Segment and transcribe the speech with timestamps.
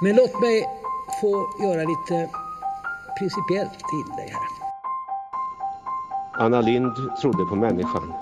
[0.00, 0.66] Men låt mig
[1.20, 2.30] få göra lite
[3.18, 4.48] principiellt inlägg här.
[6.44, 8.14] Anna Lind trodde på människan.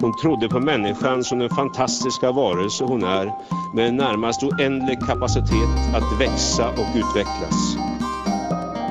[0.00, 3.34] Hon trodde på människan som den fantastiska varelse hon är
[3.74, 7.76] med en närmast oändlig kapacitet att växa och utvecklas.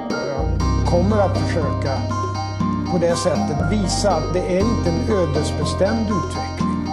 [0.09, 1.97] Jag kommer att försöka
[2.91, 6.87] på det sättet visa att det är inte en ödesbestämd utveckling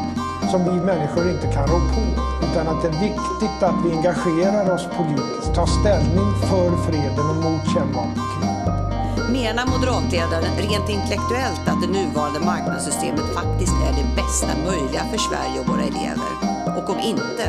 [0.51, 2.38] som vi människor inte kan rå på.
[2.53, 7.37] Utan att det är viktigt att vi engagerar oss politiskt, tar ställning för freden och
[7.37, 8.49] mot kärnvapenkrig.
[9.33, 15.61] Menar moderatledaren rent intellektuellt att det nuvarande marknadssystemet faktiskt är det bästa möjliga för Sverige
[15.61, 16.33] och våra elever?
[16.79, 17.45] Och om inte,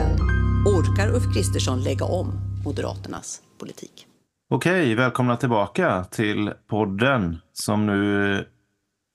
[0.65, 2.31] orkar Ulf Kristersson lägga om
[2.65, 4.05] Moderaternas politik?
[4.49, 8.45] Okej, välkomna tillbaka till podden som nu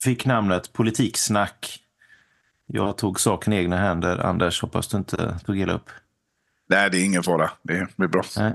[0.05, 1.84] fick namnet Politiksnack.
[2.67, 4.27] Jag tog saken i egna händer.
[4.27, 5.91] Anders, hoppas du inte tog illa upp.
[6.69, 7.51] Nej, det är ingen fara.
[7.63, 8.23] Det blir bra.
[8.37, 8.53] Nej.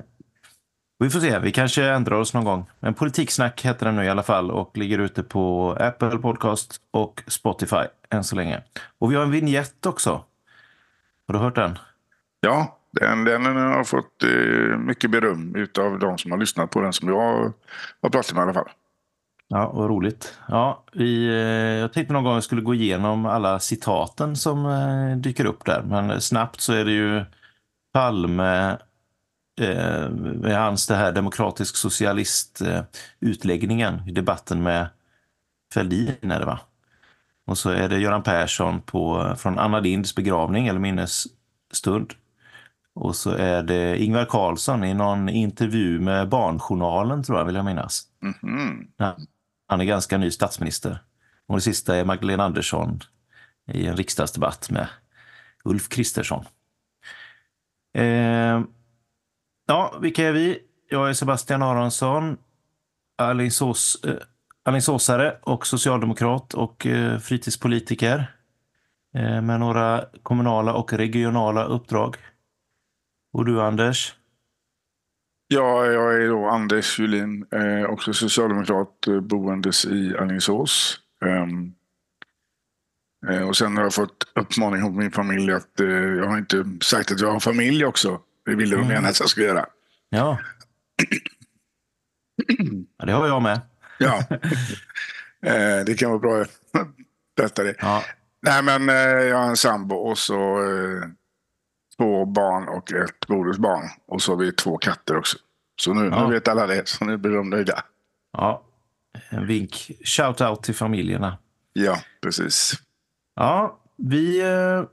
[1.00, 2.66] Vi får se, vi kanske ändrar oss någon gång.
[2.80, 7.23] Men Politiksnack heter den nu i alla fall och ligger ute på Apple Podcast och
[7.28, 8.61] Spotify än så länge.
[8.98, 10.23] Och vi har en vignett också.
[11.28, 11.78] Har du hört den?
[12.42, 16.94] Ja, den, den har fått eh, mycket beröm av de som har lyssnat på den
[16.94, 17.53] som jag
[18.02, 18.70] har pratat med i alla fall.
[19.52, 20.38] Ja, vad roligt.
[20.47, 25.17] Ja, vi, eh, jag tänkte någon gång jag skulle gå igenom alla citaten som eh,
[25.17, 25.81] dyker upp där.
[25.81, 27.25] Men snabbt så är det ju
[27.94, 28.77] Palme,
[29.61, 32.81] eh, med hans det här demokratisk socialist eh,
[34.08, 34.88] i debatten med
[35.73, 36.59] Fälldin är det va?
[37.45, 42.14] Och så är det Göran Persson på, från Anna Linds begravning eller minnesstund.
[42.95, 47.66] Och så är det Ingvar Carlsson i någon intervju med Barnjournalen tror jag vill jag
[47.66, 48.03] minnas.
[48.22, 48.88] Mm -hmm.
[48.97, 49.16] ja,
[49.70, 51.03] han är ganska ny statsminister.
[51.48, 53.00] Och det sista är Magdalena Andersson
[53.73, 54.88] i en riksdagsdebatt med
[55.64, 56.45] Ulf Kristersson.
[57.94, 58.61] Eh,
[59.70, 60.59] Ja, vilka är vi?
[60.89, 62.38] Jag är Sebastian Aronsson,
[63.17, 64.16] Alingsås, eh,
[64.64, 68.36] Alingsåsare och socialdemokrat och eh, fritidspolitiker
[69.16, 72.16] eh, med några kommunala och regionala uppdrag.
[73.33, 74.16] Och du, Anders?
[75.52, 80.99] Ja, jag är då Anders Julin, eh, också socialdemokrat eh, boendes i Alingsås.
[81.26, 81.73] Um,
[83.30, 86.65] eh, och sen har jag fått uppmaning av min familj att eh, jag har inte
[86.82, 88.21] sagt att jag har familj också.
[88.45, 89.65] Det ville de gärna att jag skulle göra.
[90.10, 90.39] Ja.
[92.98, 93.61] ja det har jag med.
[93.98, 94.23] ja.
[95.42, 96.52] Eh, det kan vara bra att
[97.37, 97.76] berätta det.
[97.80, 98.04] Ja.
[98.42, 100.60] Nej, men eh, jag har en sambo och så
[101.99, 103.89] två barn och ett bonusbarn.
[104.08, 105.37] Och så har vi två katter också.
[105.82, 106.27] Så nu, Ja.
[106.27, 107.83] nu vet alla det, så nu blir de nöjda.
[108.37, 108.64] Ja,
[109.30, 109.92] en vink.
[110.04, 111.37] Shout-out till familjerna.
[111.73, 112.73] Ja, precis.
[113.36, 114.83] Ja, vi, eh,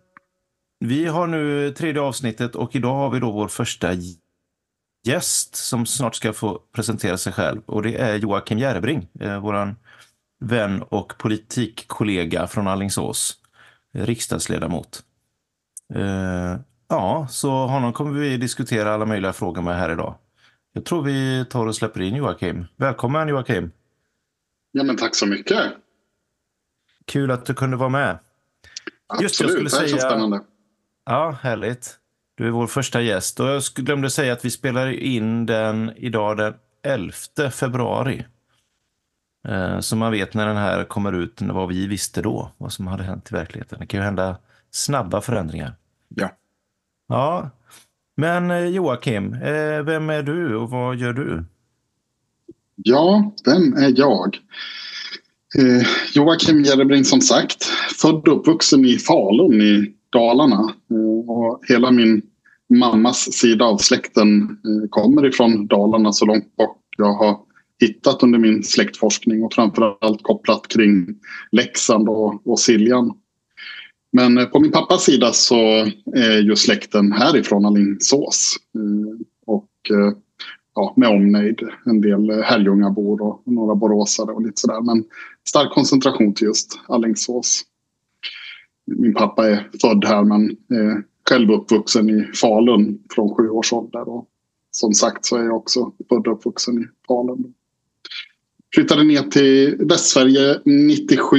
[0.80, 3.92] vi har nu tredje avsnittet och idag har vi då vår första
[5.06, 7.60] gäst som snart ska få presentera sig själv.
[7.66, 9.74] Och det är Joakim Järebring, eh, vår
[10.40, 13.34] vän och politikkollega från Allingsås,
[13.94, 15.02] eh, riksdagsledamot.
[16.88, 20.14] Ja, så honom kommer vi diskutera alla möjliga frågor med här idag.
[20.72, 22.66] Jag tror vi tar och släpper in Joakim.
[22.76, 23.70] Välkommen Joakim!
[24.72, 25.62] Ja, men tack så mycket.
[27.04, 28.18] Kul att du kunde vara med.
[29.20, 30.40] Just det, jag Absolut, skulle det här känns säga- spännande.
[31.04, 31.98] Ja, härligt.
[32.34, 33.40] Du är vår första gäst.
[33.40, 38.24] Och jag glömde säga att vi spelar in den idag den 11 februari.
[39.48, 42.86] Eh, Så man vet när den här kommer ut, vad vi visste då, vad som
[42.86, 43.78] hade hänt i verkligheten.
[43.80, 44.36] Det kan ju hända
[44.70, 45.72] snabba förändringar.
[46.08, 46.30] Ja.
[47.08, 47.50] Ja,
[48.16, 51.44] men eh, Joakim, eh, vem är du och vad gör du?
[52.76, 54.38] Ja, vem är jag?
[55.58, 57.64] Eh, Joakim Jerebring som sagt.
[58.00, 60.74] Född och uppvuxen i Falun i Dalarna.
[60.90, 62.22] Eh, och hela min
[62.74, 67.38] mammas sida av släkten eh, kommer ifrån Dalarna så långt bort jag har
[67.80, 71.06] hittat under min släktforskning och framförallt kopplat kring
[71.52, 73.12] Leksand och, och Siljan.
[74.16, 75.78] Men eh, på min pappas sida så
[76.14, 78.56] eh, är ju släkten härifrån Alingsås.
[78.74, 79.70] Eh, och
[80.74, 81.60] ja, med omnejd.
[81.86, 84.80] En del Herrljungabor och några boråsare och lite sådär.
[84.80, 85.04] Men
[85.48, 87.62] stark koncentration till just Alingsås.
[88.86, 90.56] Min pappa är född här men
[91.28, 94.08] själv uppvuxen i Falun från sju års ålder.
[94.08, 94.28] Och
[94.70, 97.54] som sagt så är jag också född och uppvuxen i Falun.
[98.74, 101.38] Flyttade ner till Västsverige 97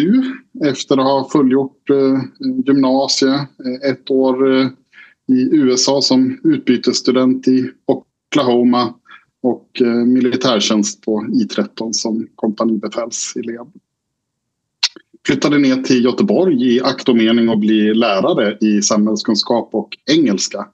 [0.65, 2.21] efter att ha fullgjort eh,
[2.65, 3.33] gymnasie.
[3.33, 4.68] Eh, ett år eh,
[5.27, 8.94] i USA som utbytesstudent i Oklahoma
[9.42, 13.65] och eh, militärtjänst på I13 som kompanibefälselev.
[15.27, 20.68] Flyttade ner till Göteborg i akt och mening att bli lärare i samhällskunskap och engelska.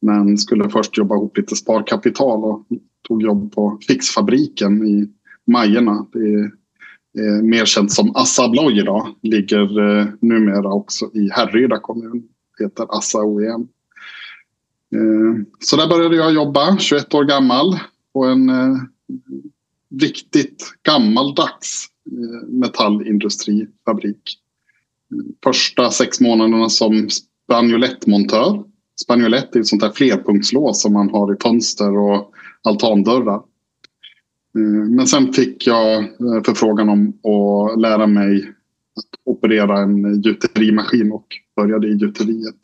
[0.00, 2.66] Men skulle först jobba ihop lite sparkapital och
[3.08, 5.08] tog jobb på Fixfabriken i
[5.46, 6.06] Majerna.
[6.12, 6.50] Det är,
[7.18, 9.08] eh, mer känt som Assa Abloy idag.
[9.22, 12.22] Ligger eh, numera också i Härryda kommun.
[12.60, 13.68] Heter Assa OEM.
[14.94, 17.78] Eh, så där började jag jobba, 21 år gammal,
[18.12, 18.76] på en eh,
[20.00, 24.38] riktigt gammaldags eh, metallindustrifabrik.
[25.44, 28.64] Första sex månaderna som spanjolettmontör.
[29.02, 32.32] Spanjolett är ett sånt där flerpunktslås som man har i fönster och
[32.62, 33.42] altandörrar.
[34.54, 38.52] Eh, men sen fick jag eh, förfrågan om att lära mig
[38.96, 42.54] att operera en gjuterimaskin och började i gjuteriet.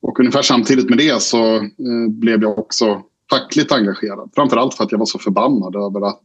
[0.00, 4.30] Och ungefär samtidigt med det så eh, blev jag också fackligt engagerad.
[4.34, 6.22] Framförallt för att jag var så förbannad över att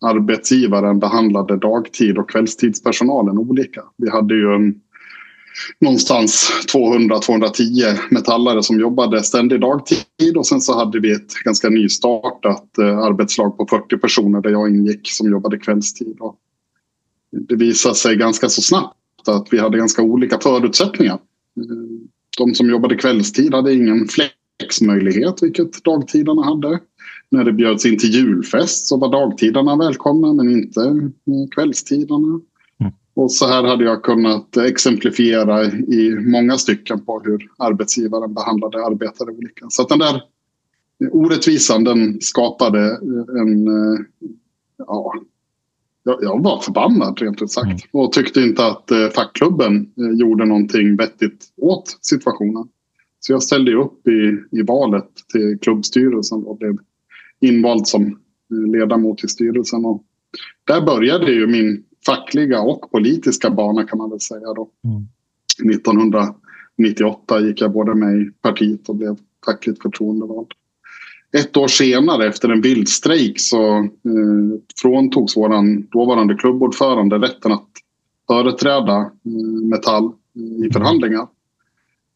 [0.00, 3.82] arbetsgivaren behandlade dagtid och kvällstidspersonalen olika.
[3.96, 4.80] Vi hade ju en,
[5.80, 12.78] någonstans 200-210 metallare som jobbade ständig dagtid och sen så hade vi ett ganska nystartat
[12.78, 16.16] eh, arbetslag på 40 personer där jag ingick som jobbade kvällstid.
[16.20, 16.36] Och
[17.48, 18.96] det visade sig ganska så snabbt
[19.28, 21.14] att vi hade ganska olika förutsättningar.
[21.14, 26.80] Eh, de som jobbade kvällstid hade ingen flexmöjlighet, vilket dagtidarna hade.
[27.30, 32.40] När det bjöds in till julfest så var dagtidarna välkomna men inte eh, kvällstidarna.
[33.16, 39.30] Och så här hade jag kunnat exemplifiera i många stycken på hur arbetsgivaren behandlade arbetare
[39.30, 39.66] olika.
[39.68, 40.22] Så att den där
[41.12, 42.98] orättvisan den skapade
[43.40, 43.66] en...
[44.78, 45.12] Ja,
[46.02, 47.78] jag var förbannad rent ut sagt mm.
[47.92, 52.68] och tyckte inte att fackklubben gjorde någonting vettigt åt situationen.
[53.20, 56.76] Så jag ställde upp i, i valet till klubbstyrelsen och blev
[57.40, 58.18] invald som
[58.72, 59.84] ledamot i styrelsen.
[59.84, 60.04] Och
[60.66, 64.54] där började ju min fackliga och politiska bana kan man väl säga.
[64.54, 64.70] Då.
[64.84, 65.06] Mm.
[65.74, 70.46] 1998 gick jag både med i partiet och blev fackligt förtroendevald.
[71.32, 73.88] Ett år senare efter en bildstrejk så eh,
[74.82, 77.68] fråntogs vår dåvarande klubbordförande rätten att
[78.26, 81.26] företräda eh, Metall eh, i förhandlingar.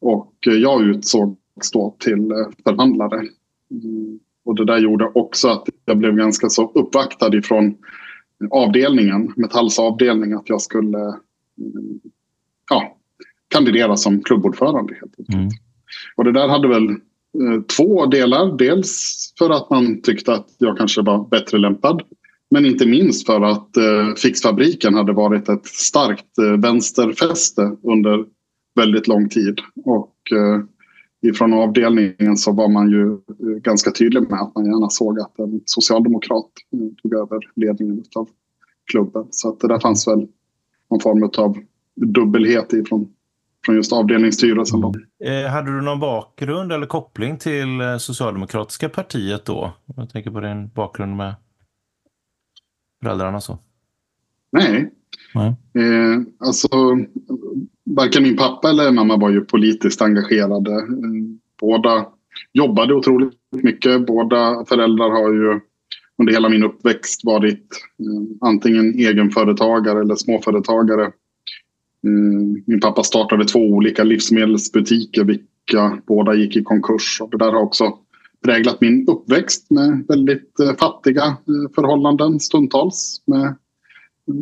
[0.00, 3.18] Och jag utsågs då till eh, förhandlare.
[3.70, 4.18] Mm.
[4.44, 7.74] Och det där gjorde också att jag blev ganska så uppvaktad ifrån
[8.50, 11.14] avdelningen, Metalls avdelning, att jag skulle
[12.70, 12.96] ja,
[13.48, 14.94] kandidera som klubbordförande.
[14.94, 15.34] Helt enkelt.
[15.34, 15.48] Mm.
[16.16, 18.56] Och det där hade väl eh, två delar.
[18.56, 22.02] Dels för att man tyckte att jag kanske var bättre lämpad.
[22.50, 28.24] Men inte minst för att eh, Fixfabriken hade varit ett starkt eh, vänsterfäste under
[28.74, 29.60] väldigt lång tid.
[29.84, 30.62] Och eh,
[31.22, 35.38] ifrån avdelningen så var man ju eh, ganska tydlig med att man gärna såg att
[35.38, 38.28] en socialdemokrat eh, tog över ledningen av
[38.90, 39.26] klubben.
[39.30, 40.28] Så att det där fanns väl
[40.90, 41.58] någon form av
[41.94, 43.08] dubbelhet ifrån
[43.64, 44.80] från just avdelningsstyrelsen.
[44.80, 44.94] Då.
[45.24, 49.72] Eh, hade du någon bakgrund eller koppling till eh, Socialdemokratiska partiet då?
[49.96, 51.34] Jag tänker på din bakgrund med
[53.02, 53.58] föräldrarna så.
[54.52, 54.90] Nej.
[55.74, 56.68] Eh, alltså,
[57.84, 60.72] varken min pappa eller mamma var ju politiskt engagerade.
[60.72, 60.86] Eh,
[61.60, 62.06] båda
[62.52, 64.06] jobbade otroligt mycket.
[64.06, 65.60] Båda föräldrar har ju
[66.18, 67.68] under hela min uppväxt varit
[67.98, 71.04] eh, antingen egenföretagare eller småföretagare.
[71.04, 77.20] Eh, min pappa startade två olika livsmedelsbutiker vilka båda gick i konkurs.
[77.20, 77.98] Och det där har också
[78.44, 83.22] präglat min uppväxt med väldigt eh, fattiga eh, förhållanden stundtals.
[83.26, 83.56] Med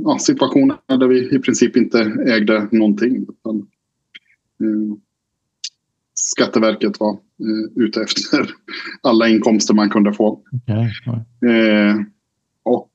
[0.05, 3.17] ja, situationer där vi i princip inte ägde någonting.
[3.17, 3.57] Utan,
[4.61, 4.97] eh,
[6.15, 8.51] Skatteverket var eh, ute efter
[9.03, 10.43] alla inkomster man kunde få.
[10.53, 10.85] Okay.
[11.53, 11.97] Eh,
[12.63, 12.91] och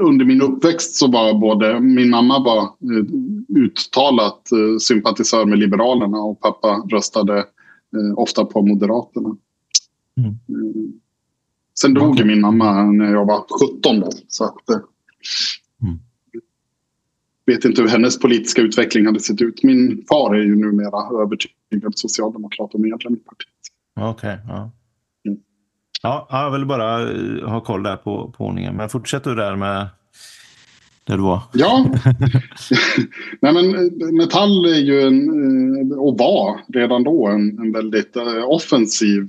[0.00, 3.04] under min uppväxt så var både min mamma var eh,
[3.56, 9.36] uttalat eh, sympatisör med Liberalerna och pappa röstade eh, ofta på Moderaterna.
[10.16, 10.34] Mm.
[11.80, 12.26] Sen dog okay.
[12.26, 13.44] min mamma när jag var
[13.80, 14.93] 17 då, så att
[15.82, 15.98] Mm.
[17.46, 19.62] Vet inte hur hennes politiska utveckling hade sett ut.
[19.62, 23.48] Min far är ju numera övertygad socialdemokrat och medlem i partiet.
[23.96, 24.10] Okej.
[24.10, 24.70] Okay, ja.
[25.26, 25.38] Mm.
[26.02, 28.76] ja, jag vill bara eh, ha koll där på, på ordningen.
[28.76, 29.88] Men fortsätt du där med
[31.04, 31.42] där du var.
[31.52, 31.86] Ja,
[33.40, 38.16] Nej, men eh, Metall är ju en, eh, och var redan då en, en väldigt
[38.16, 39.28] eh, offensiv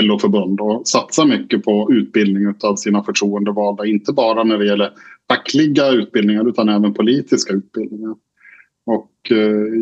[0.00, 3.86] LO-förbund och satsar mycket på utbildning av sina förtroendevalda.
[3.86, 4.90] Inte bara när det gäller
[5.30, 8.14] fackliga utbildningar utan även politiska utbildningar.
[8.84, 9.10] Och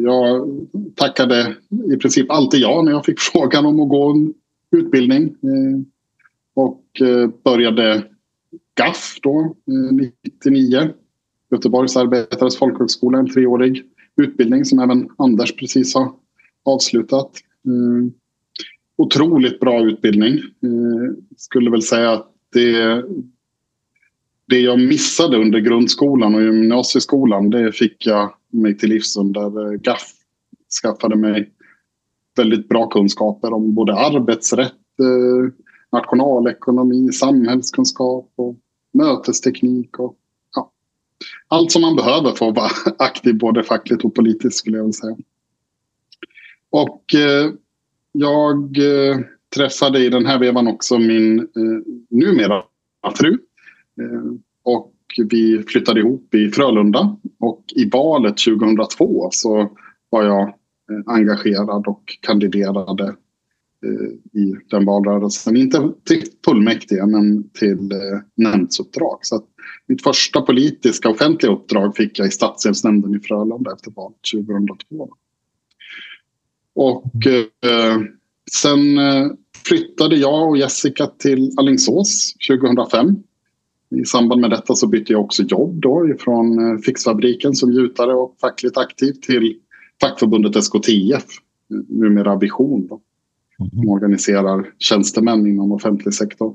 [0.05, 0.49] jag
[0.97, 1.55] tackade
[1.95, 4.35] i princip alltid ja när jag fick frågan om att gå en
[4.77, 5.37] utbildning.
[6.55, 6.85] Och
[7.45, 8.03] började
[8.75, 9.57] GAF då,
[10.45, 10.91] 99.
[11.51, 13.83] Göteborgs arbetares folkhögskola, en treårig
[14.17, 16.13] utbildning som även Anders precis har
[16.65, 17.31] avslutat.
[17.67, 18.13] Mm.
[18.97, 20.35] otroligt bra utbildning.
[20.35, 23.05] Eh, skulle väl säga att det,
[24.49, 30.13] det jag missade under grundskolan och gymnasieskolan det fick jag mig till livs under GAF.
[30.83, 31.53] Skaffade mig
[32.37, 35.53] väldigt bra kunskaper om både arbetsrätt, eh,
[35.93, 38.57] nationalekonomi, samhällskunskap och
[38.93, 39.99] mötesteknik.
[39.99, 40.17] Och,
[41.49, 44.93] allt som man behöver för att vara aktiv både fackligt och politiskt skulle jag vilja
[44.93, 45.17] säga.
[46.71, 47.51] Och eh,
[48.13, 49.19] jag eh,
[49.55, 51.47] träffade i den här vevan också min eh,
[52.11, 52.63] numera
[53.15, 53.39] fru.
[54.01, 54.95] Eh, och
[55.31, 57.17] vi flyttade ihop i Frölunda.
[57.39, 59.77] Och i valet 2002 så
[60.11, 60.55] var jag eh,
[61.07, 63.15] engagerad och kandiderade
[63.87, 65.57] Eh, i den valrörelsen.
[65.57, 69.19] Inte till fullmäktige men till eh, nämndsuppdrag.
[69.23, 69.45] Så att
[69.87, 75.15] mitt första politiska offentliga uppdrag fick jag i stadsdelsnämnden i Frölunda efter valet 2002.
[76.75, 78.01] Och eh,
[78.53, 79.27] sen eh,
[79.67, 83.17] flyttade jag och Jessica till Allingsås 2005.
[84.01, 88.15] I samband med detta så bytte jag också jobb då ifrån eh, Fixfabriken som gjutare
[88.15, 89.57] och fackligt aktiv till
[90.01, 91.25] fackförbundet SKTF,
[91.71, 92.87] eh, numera Vision.
[92.87, 93.01] Då,
[93.69, 96.55] som organiserar tjänstemän inom offentlig sektor.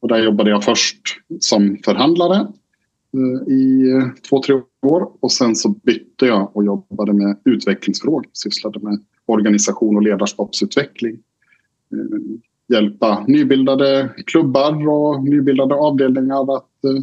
[0.00, 1.00] Och där jobbade jag först
[1.40, 2.36] som förhandlare
[3.14, 3.92] eh, i
[4.28, 8.24] två, tre år och sen så bytte jag och jobbade med utvecklingsfrågor.
[8.32, 11.18] Sysslade med organisation och ledarskapsutveckling.
[11.92, 17.02] Eh, hjälpa nybildade klubbar och nybildade avdelningar att eh,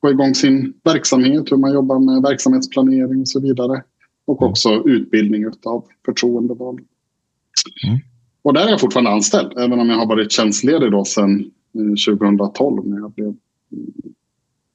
[0.00, 3.82] få igång sin verksamhet, hur man jobbar med verksamhetsplanering och så vidare.
[4.26, 6.82] Och också utbildning av förtroendevalda.
[7.86, 7.98] Mm.
[8.42, 11.50] Och där är jag fortfarande anställd, även om jag har varit tjänstledig då sedan
[12.06, 13.36] 2012 när jag blev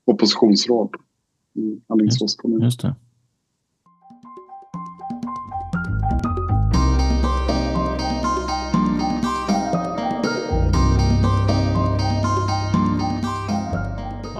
[0.06, 0.96] oppositionsråd
[1.54, 2.62] i Alingsås kommun.
[2.62, 2.96] Just det.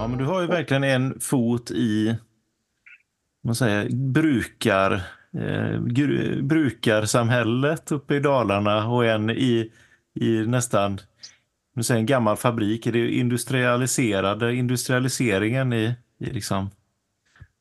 [0.08, 2.16] men du har ju verkligen en fot i
[3.44, 5.02] man säger, brukar,
[5.38, 5.80] eh,
[6.42, 9.72] brukarsamhället uppe i Dalarna och en i,
[10.14, 11.00] i nästan
[11.78, 12.86] nu säger en gammal fabrik.
[12.86, 16.70] Är det industrialiserade industrialiseringen i, i liksom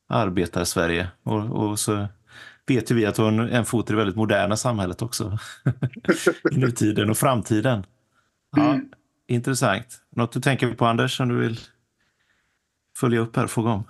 [0.08, 1.08] arbetar-Sverige?
[1.24, 2.08] Och, och så
[2.68, 5.38] vet ju vi att du har en fot i det väldigt moderna samhället också.
[6.52, 7.84] I nutiden och framtiden.
[8.56, 8.90] Ja, mm.
[9.28, 10.02] Intressant.
[10.10, 11.60] Något du tänker på Anders som du vill
[12.98, 13.84] följa upp här och fråga om?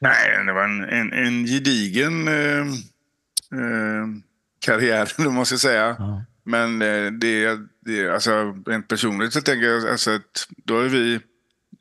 [0.00, 2.66] Nej, det var en, en, en gedigen eh,
[3.60, 4.06] eh,
[4.58, 5.96] karriär, måste jag säga.
[5.98, 6.24] Ja.
[6.44, 11.20] Men eh, det, det, alltså, rent personligt så tänker jag alltså att då är vi,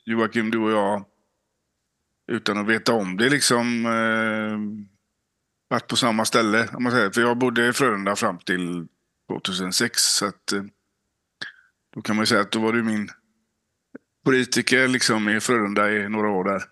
[0.05, 1.05] Joakim, du och jag,
[2.31, 4.87] utan att veta om det, liksom eh,
[5.69, 6.67] varit på samma ställe.
[6.73, 7.09] Om man säger.
[7.09, 8.87] För jag bodde i Frölunda fram till
[9.31, 10.01] 2006.
[10.01, 10.63] Så att, eh,
[11.95, 13.09] då kan man säga att då var du min
[14.25, 16.63] politiker liksom i Frölunda i några år där.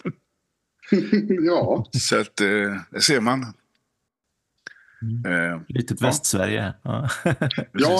[1.45, 1.85] ja.
[1.91, 2.47] Så att eh,
[2.91, 3.53] det ser man.
[5.01, 5.53] Mm.
[5.53, 6.07] Eh, Litet ja.
[6.07, 6.73] Västsverige.
[6.81, 7.09] Ja.
[7.71, 7.99] ja,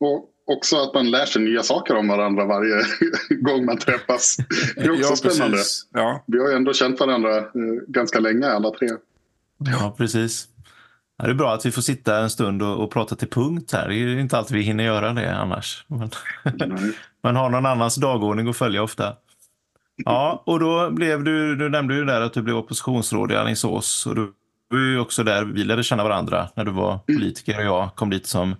[0.00, 2.82] och också att man lär sig nya saker om varandra varje
[3.40, 4.36] gång man träffas.
[4.76, 5.58] Det är också ja, spännande.
[5.92, 6.24] Ja.
[6.26, 7.44] Vi har ju ändå känt varandra eh,
[7.88, 8.88] ganska länge alla tre.
[9.58, 10.48] Ja, precis.
[11.18, 13.72] Ja, det är bra att vi får sitta en stund och, och prata till punkt
[13.72, 13.88] här.
[13.88, 15.84] Det är inte alltid vi hinner göra det annars.
[15.88, 16.10] Men,
[17.22, 19.16] man har någon annans dagordning att följa ofta.
[20.04, 24.06] Ja, och då blev du, du nämnde ju där att du blev oppositionsråd i Alingsås.
[24.06, 24.32] Och du
[24.70, 28.10] var ju också där vi lärde känna varandra när du var politiker och jag kom
[28.10, 28.50] dit som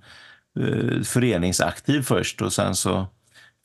[0.61, 3.07] eh, föreningsaktiv först och sen så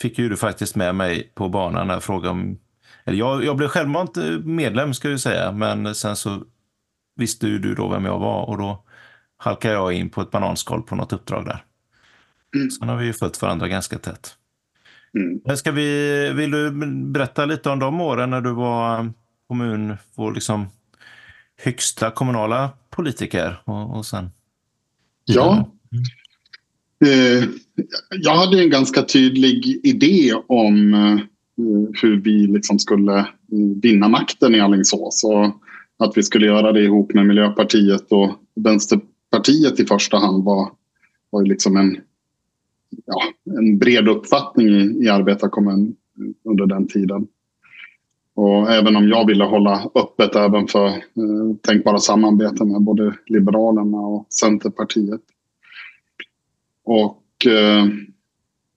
[0.02, 2.60] fick ju du faktiskt med mig på banan när jag frågade om...
[3.06, 6.44] Eller jag, jag blev självmant eh, medlem ska jag säga, men sen så
[7.16, 8.84] visste ju du då vem jag var och då
[9.38, 11.64] halkade jag in på ett bananskal på något uppdrag där.
[12.56, 12.72] Mm.
[12.72, 14.36] Sen har vi ju följt varandra ganska tätt.
[15.16, 15.58] Mm.
[15.58, 16.72] Ska vi, vill du
[17.12, 19.12] berätta lite om de åren när du var
[19.48, 20.68] kommun, vår liksom
[21.58, 24.30] högsta kommunala politiker och, och sen?
[25.26, 25.70] Ja.
[25.92, 26.04] Mm.
[27.06, 27.50] Eh,
[28.10, 31.20] jag hade en ganska tydlig idé om eh,
[32.02, 33.26] hur vi liksom skulle eh,
[33.82, 35.24] vinna makten i Alingsås.
[35.24, 35.46] Och
[35.98, 40.70] att vi skulle göra det ihop med Miljöpartiet och Vänsterpartiet i första hand var,
[41.30, 41.98] var liksom en,
[43.06, 43.22] ja,
[43.60, 45.96] en bred uppfattning i, i arbetarkommunen
[46.44, 47.28] under den tiden.
[48.36, 53.98] Och även om jag ville hålla öppet även för eh, tänkbara samarbeten med både Liberalerna
[53.98, 55.22] och Centerpartiet.
[56.84, 57.86] Och eh,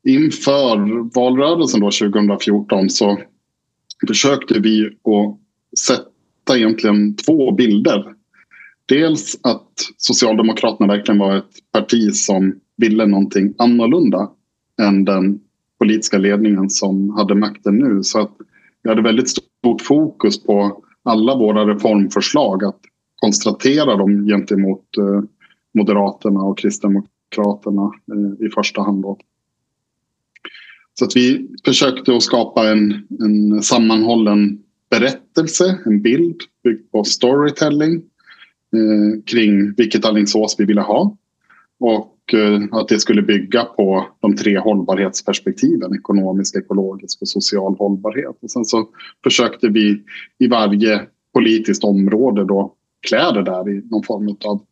[0.05, 0.77] inför
[1.15, 3.19] valrörelsen då 2014 så
[4.09, 5.39] försökte vi att
[5.79, 8.15] sätta egentligen två bilder.
[8.87, 14.31] Dels att Socialdemokraterna verkligen var ett parti som ville någonting annorlunda
[14.83, 15.41] än den
[15.79, 18.03] politiska ledningen som hade makten nu.
[18.03, 18.33] Så att
[18.83, 22.81] vi hade väldigt stort fokus på alla våra reformförslag att
[23.17, 25.23] konstatera dem gentemot eh,
[25.75, 29.03] Moderaterna och Kristdemokraterna eh, i första hand.
[29.03, 29.19] Då.
[30.95, 37.95] Så att vi försökte att skapa en, en sammanhållen berättelse, en bild byggd på storytelling
[38.73, 41.17] eh, kring vilket Alingsås vi ville ha.
[41.81, 48.39] Och eh, att det skulle bygga på de tre hållbarhetsperspektiven, ekonomisk, ekologisk och social hållbarhet.
[48.41, 48.89] Och sen så
[49.25, 50.05] försökte vi
[50.39, 52.75] i varje politiskt område då
[53.09, 54.63] klä det där i någon form av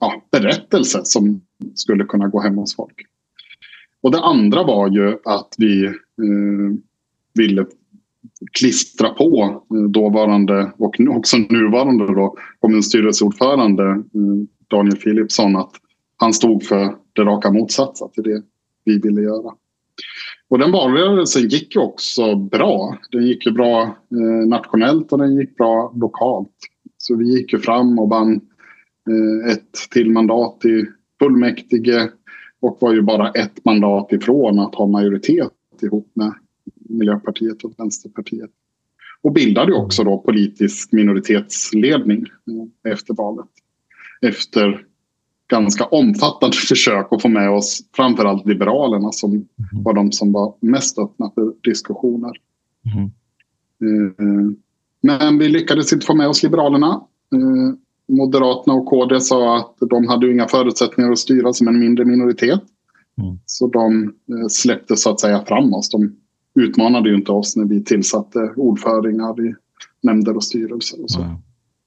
[0.00, 1.40] ja, berättelse som
[1.74, 3.06] skulle kunna gå hem hos folk.
[4.02, 5.92] Och det andra var ju att vi eh,
[7.34, 7.66] ville
[8.52, 15.72] klistra på eh, dåvarande och också nuvarande då, kommunstyrelseordförande eh, Daniel Philipsson att
[16.16, 18.42] han stod för det raka motsatsen till det
[18.84, 19.54] vi ville göra.
[20.48, 22.98] Och den valrörelsen gick ju också bra.
[23.10, 26.56] Den gick ju bra eh, nationellt och den gick bra lokalt.
[26.98, 28.40] Så vi gick ju fram och vann
[29.10, 30.86] eh, ett till mandat i
[31.18, 32.10] fullmäktige
[32.60, 36.34] och var ju bara ett mandat ifrån att ha majoritet ihop med
[36.74, 38.50] Miljöpartiet och Vänsterpartiet.
[39.22, 42.26] Och bildade också då politisk minoritetsledning
[42.84, 43.48] eh, efter valet.
[44.26, 44.86] Efter
[45.50, 49.46] ganska omfattande försök att få med oss framförallt Liberalerna som mm.
[49.84, 52.32] var de som var mest öppna för diskussioner.
[52.94, 54.56] Mm.
[55.02, 57.00] Men vi lyckades inte få med oss Liberalerna.
[58.08, 62.60] Moderaterna och KD sa att de hade inga förutsättningar att styra som en mindre minoritet.
[63.18, 63.38] Mm.
[63.46, 64.14] Så de
[64.50, 65.90] släppte så att säga fram oss.
[65.90, 66.16] De
[66.54, 69.54] utmanade ju inte oss när vi tillsatte ordföringar i
[70.02, 71.02] nämnder och styrelser.
[71.02, 71.22] Och så.
[71.22, 71.36] Mm.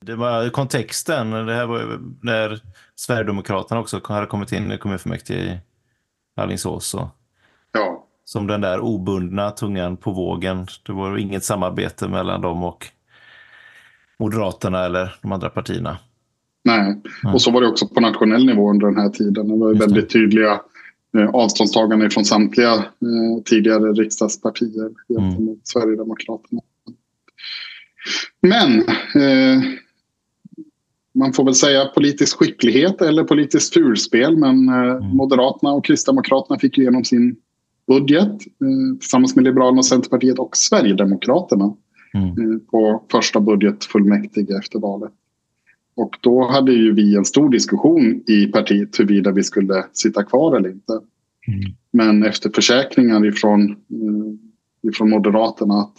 [0.06, 1.32] Det var kontexten.
[1.32, 2.62] Det här var när
[2.96, 5.60] Sverigedemokraterna också hade kommit in i kommunfullmäktige i
[6.36, 6.94] Alingsås.
[6.94, 7.08] Och
[7.72, 8.08] ja.
[8.26, 10.68] Som den där obundna tungan på vågen.
[10.86, 12.88] Det var inget samarbete mellan dem och
[14.20, 15.98] Moderaterna eller de andra partierna.
[16.64, 17.02] Nej,
[17.34, 19.48] och så var det också på nationell nivå under den här tiden.
[19.48, 20.62] Det var väldigt tydliga
[21.18, 25.60] eh, avståndstaganden från samtliga eh, tidigare riksdagspartier gentemot mm.
[25.64, 26.62] Sverigedemokraterna.
[28.42, 28.80] Men
[29.16, 29.64] eh,
[31.14, 34.38] man får väl säga politisk skicklighet eller politiskt fulspel.
[34.38, 35.18] Men eh, mm.
[35.18, 37.36] Moderaterna och Kristdemokraterna fick igenom sin
[37.88, 41.74] budget eh, tillsammans med Liberalerna, och Centerpartiet och Sverigedemokraterna
[42.14, 42.28] mm.
[42.28, 45.12] eh, på första budgetfullmäktige efter valet.
[45.96, 50.58] Och då hade ju vi en stor diskussion i partiet huruvida vi skulle sitta kvar
[50.58, 50.94] eller inte.
[51.48, 51.74] Mm.
[51.92, 53.76] Men efter försäkringar ifrån,
[54.90, 55.96] ifrån Moderaterna att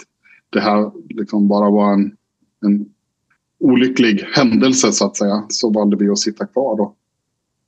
[0.50, 2.16] det här liksom bara var en,
[2.66, 2.87] en
[3.64, 6.77] olycklig händelse så att säga så valde vi att sitta kvar.
[6.77, 6.94] Då.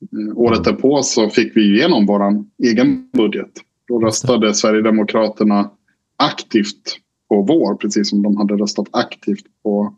[0.01, 0.75] Eh, året mm.
[0.75, 3.51] därpå så fick vi igenom vår egen budget.
[3.87, 5.71] Då röstade Sverigedemokraterna
[6.15, 6.97] aktivt
[7.29, 9.95] på vår, precis som de hade röstat aktivt på,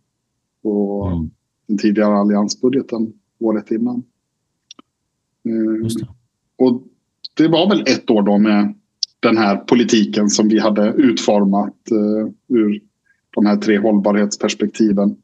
[0.64, 1.30] på mm.
[1.68, 4.04] den tidigare alliansbudgeten året innan.
[5.46, 6.04] Eh.
[6.58, 6.84] Och
[7.34, 8.74] det var väl ett år då med
[9.20, 12.82] den här politiken som vi hade utformat uh, ur
[13.36, 15.16] de här tre hållbarhetsperspektiven.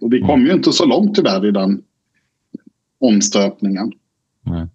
[0.00, 1.82] Och vi kom ju inte så långt tyvärr i den
[2.98, 3.92] omstöpningen.
[4.42, 4.66] Nej.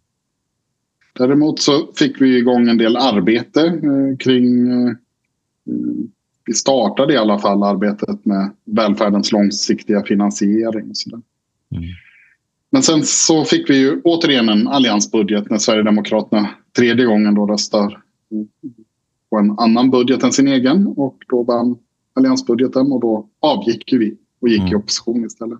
[1.13, 4.71] Däremot så fick vi igång en del arbete eh, kring...
[4.71, 4.93] Eh,
[6.45, 10.89] vi startade i alla fall arbetet med välfärdens långsiktiga finansiering.
[10.89, 11.83] Och så mm.
[12.69, 18.01] Men sen så fick vi ju återigen en alliansbudget när Sverigedemokraterna tredje gången då röstar
[19.29, 20.87] på en annan budget än sin egen.
[20.87, 21.77] Och då vann
[22.13, 24.71] alliansbudgeten och då avgick ju vi och gick mm.
[24.71, 25.59] i opposition istället.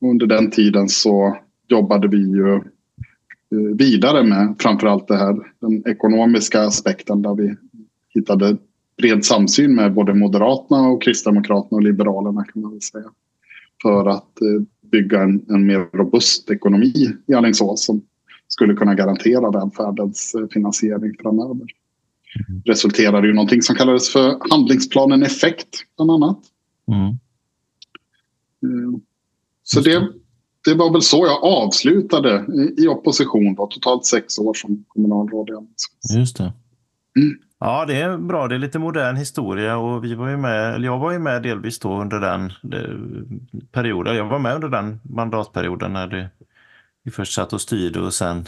[0.00, 1.36] Under den tiden så
[1.68, 7.56] jobbade vi ju eh, vidare med framförallt det här, den ekonomiska aspekten där vi
[8.08, 8.56] hittade
[8.96, 13.10] bred samsyn med både Moderaterna och Kristdemokraterna och Liberalerna kan man väl säga.
[13.82, 18.02] För att eh, bygga en, en mer robust ekonomi i Alingsås som
[18.48, 21.66] skulle kunna garantera välfärdens eh, finansiering framöver.
[22.48, 22.62] Mm.
[22.64, 26.38] Resulterade i någonting som kallades för handlingsplanen Effekt bland annat.
[26.92, 27.18] Mm.
[28.62, 29.00] Eh,
[29.62, 30.08] så det,
[30.64, 32.46] det var väl så jag avslutade
[32.78, 33.54] i opposition.
[33.54, 35.50] Då, totalt sex år som kommunalråd.
[36.16, 36.52] Just det.
[37.16, 37.38] Mm.
[37.60, 38.48] Ja, det är bra.
[38.48, 41.78] Det är lite modern historia och vi var ju med, jag var ju med delvis
[41.78, 42.52] då under den
[43.72, 44.16] perioden.
[44.16, 46.30] Jag var med under den mandatperioden när det,
[47.04, 48.46] vi först satt och styrde och sen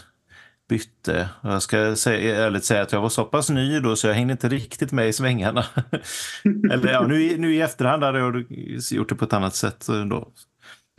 [0.71, 1.29] bytte.
[1.41, 4.33] Jag ska säga, ärligt säga att jag var så pass ny då så jag hängde
[4.33, 5.65] inte riktigt med i svängarna.
[6.73, 8.45] Eller ja, nu, nu i efterhand hade jag
[8.91, 10.29] gjort det på ett annat sätt då,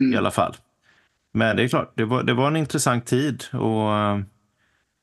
[0.00, 0.14] mm.
[0.14, 0.56] i alla fall.
[1.34, 4.18] Men det är klart, det var, det var en intressant tid och eh,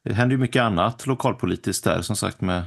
[0.04, 2.64] det hände ju mycket annat lokalpolitiskt där, som sagt med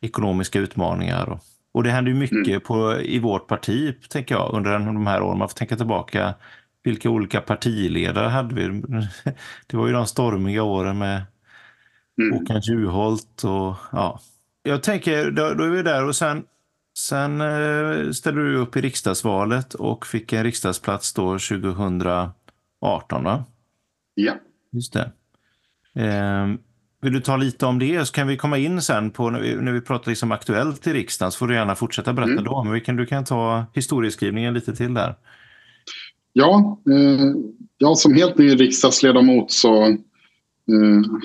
[0.00, 1.28] ekonomiska utmaningar.
[1.28, 1.40] Och,
[1.72, 2.60] och det hände ju mycket mm.
[2.60, 5.38] på, i vårt parti, tänker jag, under de här åren.
[5.38, 6.34] Man får tänka tillbaka,
[6.86, 8.82] vilka olika partiledare hade vi?
[9.66, 11.22] Det var ju de stormiga åren med
[12.20, 12.38] mm.
[12.38, 14.20] Håkan Juholt och ja.
[14.62, 16.44] Jag tänker, då, då är vi där och sen
[16.98, 22.34] Sen eh, ställde du upp i riksdagsvalet och fick en riksdagsplats då 2018,
[23.24, 23.44] va?
[24.14, 24.34] Ja.
[24.72, 25.10] Just det.
[25.94, 26.46] Eh,
[27.02, 29.54] vill du ta lite om det så kan vi komma in sen på när vi,
[29.54, 32.44] när vi pratar liksom aktuellt i riksdagen så får du gärna fortsätta berätta mm.
[32.44, 32.64] då.
[32.64, 35.14] Men vi kan, du kan ta historieskrivningen lite till där.
[36.38, 37.34] Ja, eh,
[37.78, 39.96] jag som helt ny riksdagsledamot så eh,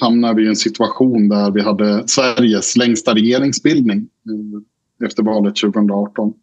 [0.01, 3.97] hamnade vi i en situation där vi hade Sveriges längsta regeringsbildning.
[3.99, 6.33] Eh, efter valet 2018.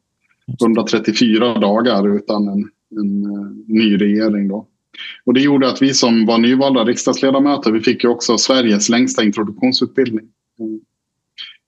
[0.60, 4.48] 134 dagar utan en, en eh, ny regering.
[4.48, 4.66] Då.
[5.24, 9.24] Och det gjorde att vi som var nyvalda riksdagsledamöter vi fick ju också Sveriges längsta
[9.24, 10.26] introduktionsutbildning.
[10.60, 10.66] Eh,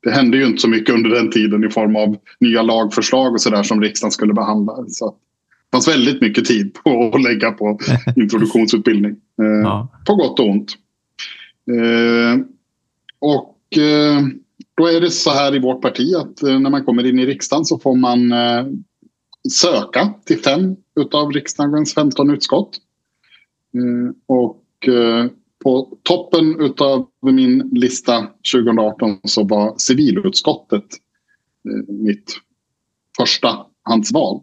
[0.02, 3.40] det hände ju inte så mycket under den tiden i form av nya lagförslag och
[3.40, 4.84] sådär som riksdagen skulle behandla.
[4.88, 5.14] Så
[5.72, 7.78] fanns väldigt mycket tid på att lägga på
[8.16, 9.16] introduktionsutbildning.
[9.42, 9.88] Eh, ja.
[10.06, 10.76] På gott och ont.
[11.70, 12.40] Eh,
[13.18, 14.20] och eh,
[14.80, 17.26] då är det så här i vårt parti att eh, när man kommer in i
[17.26, 18.66] riksdagen så får man eh,
[19.50, 22.78] söka till fem utav riksdagens 15 utskott.
[23.74, 24.56] Eh, och
[25.64, 30.84] på toppen utav min lista 2018 så var civilutskottet
[31.88, 32.36] mitt
[33.18, 34.40] första handsval.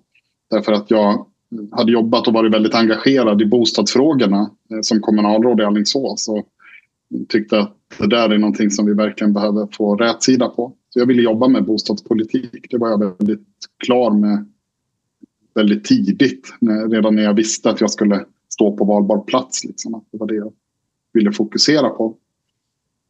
[0.49, 1.25] Därför att jag
[1.71, 6.27] hade jobbat och varit väldigt engagerad i bostadsfrågorna eh, som kommunalråd i Alingsås.
[6.29, 6.47] Och
[7.29, 10.73] tyckte att det där är någonting som vi verkligen behöver få rätsida på.
[10.89, 12.67] Så jag ville jobba med bostadspolitik.
[12.69, 13.47] Det var jag väldigt
[13.85, 14.45] klar med
[15.55, 16.53] väldigt tidigt.
[16.59, 19.65] När, redan när jag visste att jag skulle stå på valbar plats.
[19.65, 20.53] Liksom, att det var det jag
[21.13, 22.15] ville fokusera på.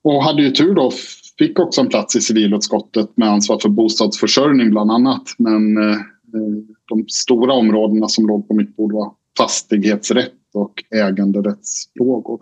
[0.04, 0.92] Och hade ju tur då.
[1.38, 5.24] Fick också en plats i civilutskottet med ansvar för bostadsförsörjning bland annat.
[5.38, 5.98] Men eh,
[6.34, 12.42] Eh, de stora områdena som låg på mitt bord var fastighetsrätt och äganderättsfrågor.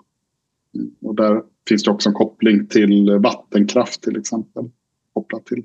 [0.76, 4.70] Mm, och där finns det också en koppling till vattenkraft till exempel.
[5.14, 5.64] Kopplat till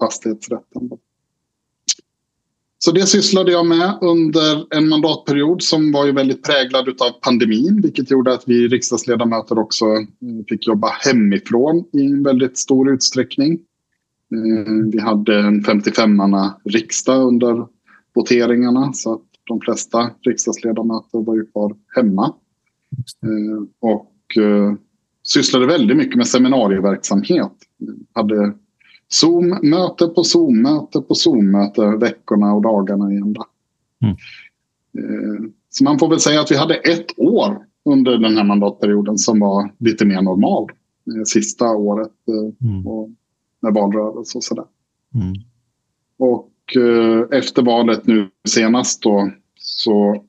[0.00, 0.90] fastighetsrätten.
[2.84, 7.80] Så det sysslade jag med under en mandatperiod som var ju väldigt präglad av pandemin.
[7.82, 13.60] Vilket gjorde att vi riksdagsledamöter också eh, fick jobba hemifrån i en väldigt stor utsträckning.
[14.32, 17.66] Eh, vi hade en 55-manna riksdag under
[18.14, 22.34] voteringarna så att de flesta riksdagsledamöter var ju kvar hemma.
[23.22, 24.74] Eh, och eh,
[25.22, 27.52] sysslade väldigt mycket med seminarieverksamhet.
[28.12, 28.52] Hade
[29.08, 33.46] Zoom-möte på Zoom-möte på Zoom-möte veckorna och dagarna i ända.
[34.02, 34.16] Mm.
[34.98, 39.18] Eh, så man får väl säga att vi hade ett år under den här mandatperioden
[39.18, 40.66] som var lite mer normal.
[41.26, 42.86] Sista året mm.
[43.62, 44.64] Med valrörelse och sådär.
[45.14, 45.32] Mm.
[46.18, 50.24] Och eh, efter valet nu senast då så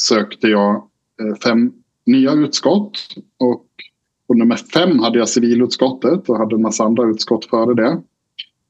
[0.00, 0.74] sökte jag
[1.20, 1.72] eh, fem
[2.06, 2.98] nya utskott.
[3.38, 3.66] Och
[4.26, 8.02] på nummer fem hade jag civilutskottet och hade en massa andra utskott före det.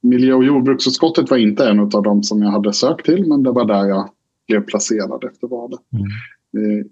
[0.01, 3.51] Miljö och jordbruksutskottet var inte en av dem som jag hade sökt till men det
[3.51, 4.11] var där jag
[4.47, 5.81] blev placerad efter valet.
[5.93, 6.81] Mm.
[6.81, 6.87] Eh,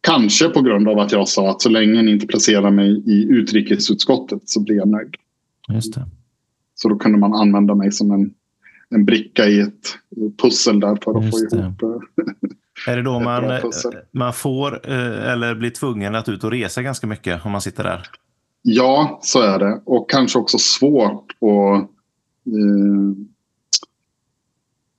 [0.00, 3.26] kanske på grund av att jag sa att så länge ni inte placerar mig i
[3.30, 5.14] utrikesutskottet så blir jag nöjd.
[5.68, 6.06] Just det.
[6.82, 8.34] Så då kunde man använda mig som en,
[8.88, 9.98] en bricka i ett
[10.42, 13.60] pussel där för att Just få ihop eh, Är det då man,
[14.12, 17.84] man får eh, eller blir tvungen att ut och resa ganska mycket om man sitter
[17.84, 18.02] där?
[18.62, 19.80] Ja, så är det.
[19.84, 21.80] Och kanske också svårt att
[22.46, 23.16] eh,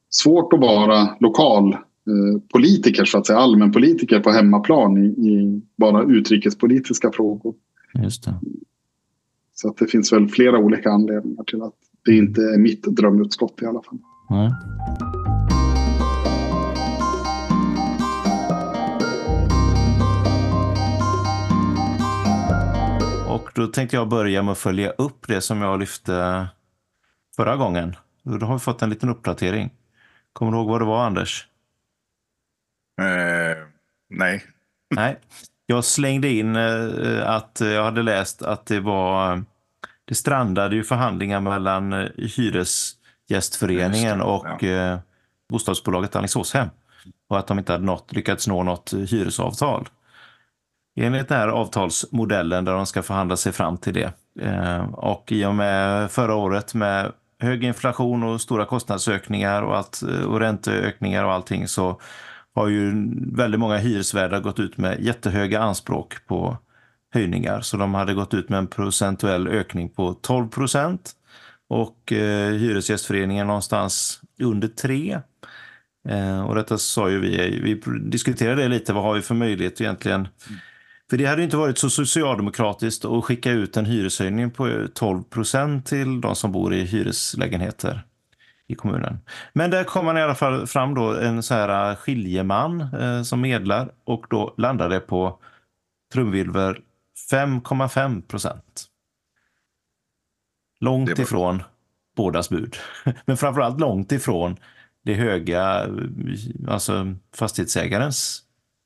[0.10, 6.04] svårt att vara lokal eh, politiker, så att säga, allmänpolitiker på hemmaplan i, i, bara
[6.04, 7.54] utrikespolitiska frågor.
[8.04, 8.34] Just det.
[9.54, 13.62] Så att det finns väl flera olika anledningar till att det inte är mitt drömutskott
[13.62, 14.00] i alla fall.
[14.30, 14.52] Nej.
[23.56, 26.48] då tänkte jag börja med att följa upp det som jag lyfte
[27.36, 27.96] förra gången.
[28.24, 29.70] Då har vi fått en liten uppdatering.
[30.34, 31.48] Kommer du ihåg vad det var, Anders?
[33.02, 33.68] Eh,
[34.10, 34.44] nej.
[34.96, 35.20] nej.
[35.72, 39.44] Jag slängde in eh, att jag hade läst att det var...
[40.06, 44.68] Det strandade ju förhandlingar mellan eh, Hyresgästföreningen och ja.
[44.68, 45.00] eh,
[45.50, 46.70] bostadsbolaget Alingsåshem.
[47.30, 49.90] Och att de inte hade nått, lyckats nå något hyresavtal
[50.96, 54.14] enligt den här avtalsmodellen där de ska förhandla sig fram till det.
[54.42, 60.02] Eh, och i och med förra året med hög inflation och stora kostnadsökningar och, allt,
[60.28, 62.02] och ränteökningar och allting så
[62.56, 62.92] har ju
[63.32, 66.58] väldigt många hyresvärdar gått ut med jättehöga anspråk på
[67.14, 67.62] höjningar.
[67.62, 71.12] Så de hade gått ut med en procentuell ökning på 12 procent
[71.70, 75.20] och eh, Hyresgästföreningen någonstans under 3.
[76.10, 79.82] Eh, och detta sa ju vi, vi diskuterade det lite, vad har vi för möjlighet
[79.82, 80.20] egentligen?
[80.20, 80.60] Mm.
[81.10, 85.86] För det hade inte varit så socialdemokratiskt att skicka ut en hyreshöjning på 12 procent
[85.86, 88.04] till de som bor i hyreslägenheter
[88.72, 89.20] i kommunen.
[89.54, 93.42] Men där kom man i alla fall fram då en så här skiljeman eh, som
[93.42, 95.40] medlar och då landade på
[96.14, 96.78] trumvirvel
[97.32, 98.86] 5,5 procent.
[100.80, 101.24] Långt var...
[101.24, 101.64] ifrån
[102.16, 102.76] bådas bud.
[103.26, 104.58] Men framförallt långt ifrån
[105.04, 105.88] det höga,
[106.68, 108.44] alltså fastighetsägarens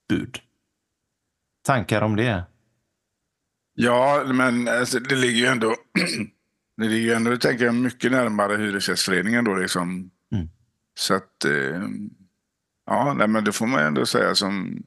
[0.10, 0.39] bud.
[1.65, 2.43] Tankar om det?
[3.76, 5.67] Ja, men alltså, det ligger ju ändå,
[6.77, 10.11] det ligger ju ändå, tänker jag, mycket närmare Hyresgästföreningen då liksom.
[10.33, 10.49] Mm.
[10.99, 11.81] Så att, eh,
[12.85, 14.83] ja, nej, men det får man ändå säga som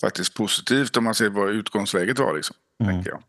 [0.00, 2.94] faktiskt positivt om man ser vad utgångsläget var liksom, mm.
[2.94, 3.22] tänker jag.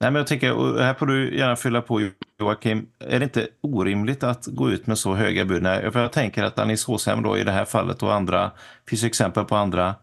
[0.00, 2.86] Nej, men jag tänker, här får du gärna fylla på Joakim.
[2.98, 5.62] Är det inte orimligt att gå ut med så höga bud?
[5.62, 8.50] Nej, för jag tänker att Alingsåshem då i det här fallet och andra,
[8.88, 9.94] finns exempel på andra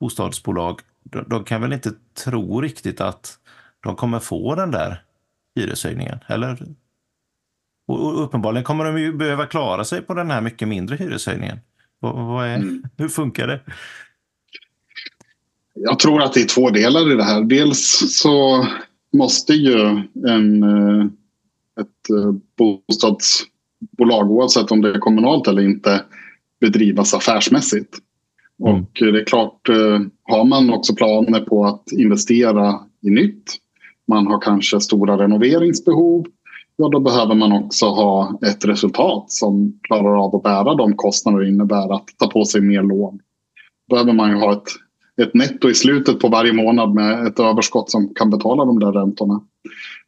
[0.00, 1.92] bostadsbolag, de, de, kan väl inte
[2.24, 3.38] tro riktigt att
[3.80, 5.02] de kommer få den där
[5.56, 6.58] hyreshöjningen, eller?
[7.86, 11.58] Och, uppenbarligen kommer de ju behöva klara sig på den här mycket mindre hyreshöjningen.
[11.98, 12.82] Vad, vad är, mm.
[12.96, 13.60] Hur funkar det?
[15.74, 17.44] Jag tror att det är två delar i det här.
[17.44, 18.66] Dels så
[19.12, 19.80] måste ju
[20.28, 21.04] en, eh,
[21.80, 26.04] ett eh, bostadsbolag, oavsett om det är kommunalt eller inte,
[26.60, 27.98] bedrivas affärsmässigt.
[28.66, 28.82] Mm.
[28.82, 33.56] Och det är klart, eh, har man också planer på att investera i nytt,
[34.10, 36.26] man har kanske stora renoveringsbehov,
[36.76, 41.38] ja då behöver man också ha ett resultat som klarar av att bära de kostnader
[41.38, 43.18] det innebär att ta på sig mer lån.
[43.88, 44.68] Då behöver man ju ha ett
[45.22, 48.92] ett netto i slutet på varje månad med ett överskott som kan betala de där
[48.92, 49.40] räntorna.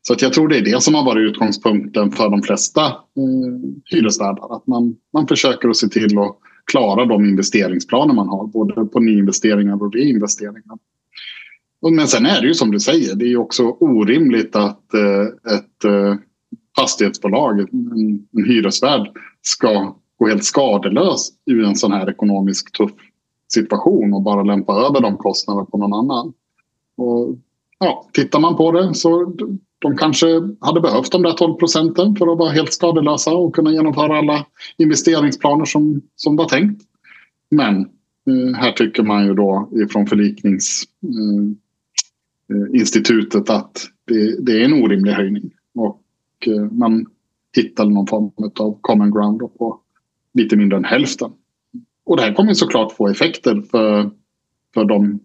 [0.03, 3.71] Så att jag tror det är det som har varit utgångspunkten för de flesta eh,
[3.85, 4.57] hyresvärdar.
[4.57, 6.37] Att man, man försöker att se till att
[6.73, 10.79] klara de investeringsplaner man har, både på nyinvesteringar och reinvesteringar.
[11.91, 15.85] Men sen är det ju som du säger, det är också orimligt att eh, ett
[15.85, 16.17] eh,
[16.77, 19.09] fastighetsbolag, en, en hyresvärd,
[19.43, 22.91] ska gå helt skadelös ur en sån här ekonomisk tuff
[23.53, 26.33] situation och bara lämpa över de kostnaderna på någon annan.
[26.97, 27.39] Och,
[27.79, 29.35] ja, tittar man på det så
[29.79, 30.27] de kanske
[30.61, 34.47] hade behövt de där 12 procenten för att vara helt skadelösa och kunna genomföra alla
[34.77, 36.83] investeringsplaner som, som var tänkt.
[37.51, 40.85] Men eh, här tycker man ju då ifrån förliknings...
[41.03, 41.62] eh,
[42.53, 45.51] Eh, institutet att det, det, är en orimlig höjning.
[45.75, 46.03] Och
[46.47, 47.07] eh, man
[47.57, 49.81] hittar någon form av common ground på
[50.35, 51.33] lite mindre än hälften.
[52.05, 54.11] Och det här kommer såklart få effekter för,
[54.75, 55.21] för de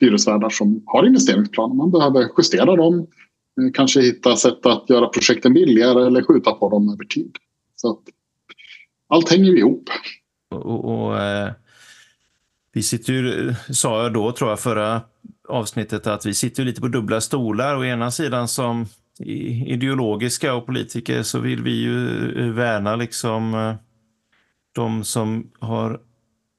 [0.00, 1.74] hyresvärdar som har investeringsplaner.
[1.74, 6.70] Man behöver justera dem, eh, kanske hitta sätt att göra projekten billigare eller skjuta på
[6.70, 7.36] dem över tid.
[7.76, 8.02] Så att
[9.08, 9.88] allt hänger ihop.
[10.50, 11.52] Och, och eh,
[12.72, 15.00] vi sitter ju, sa jag då tror jag förra
[15.48, 17.76] avsnittet, att vi sitter lite på dubbla stolar.
[17.76, 18.86] Å ena sidan som
[19.66, 23.74] ideologiska och politiker så vill vi ju eh, värna liksom eh,
[24.74, 26.00] de som har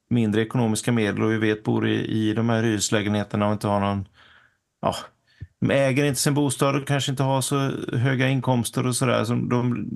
[0.10, 3.80] mindre ekonomiska medel och vi vet bor i, i de här hyreslägenheterna och inte har
[3.80, 4.08] någon,
[4.82, 4.96] ja,
[5.60, 9.24] de äger inte sin bostad och kanske inte har så höga inkomster och sådär.
[9.24, 9.90] Så de,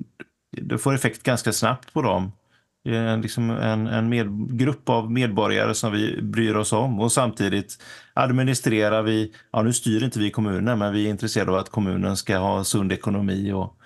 [0.50, 2.32] det får effekt ganska snabbt på dem.
[2.84, 7.12] Det är liksom en, en med, grupp av medborgare som vi bryr oss om och
[7.12, 11.68] samtidigt administrerar vi, ja nu styr inte vi kommunen men vi är intresserade av att
[11.68, 13.76] kommunen ska ha sund ekonomi och,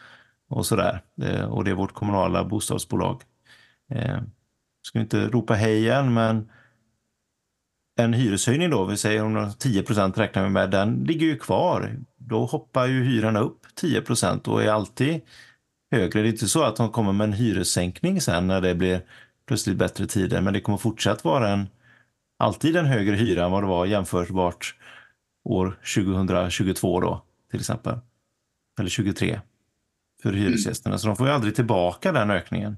[0.48, 1.02] och sådär.
[1.22, 3.22] Eh, och det är vårt kommunala bostadsbolag.
[3.90, 4.18] Eh,
[4.83, 6.50] ska inte ropa hej igen, men
[7.96, 11.96] en hyreshöjning då, vi säger om 10 räknar vi med, den ligger ju kvar.
[12.16, 15.20] Då hoppar ju hyran upp 10% och är alltid
[15.92, 16.23] högre.
[16.23, 19.01] Det är inte så att de kommer med en hyressänkning sen när det blir
[19.47, 21.66] plötsligt bättre tider, men det kommer fortsatt vara en,
[22.38, 24.75] alltid en högre hyra än vad det var jämförbart
[25.44, 27.99] år 2022 då, till exempel.
[28.79, 29.40] Eller 23
[30.23, 30.99] för hyresgästerna.
[30.99, 32.77] Så de får ju aldrig tillbaka den ökningen.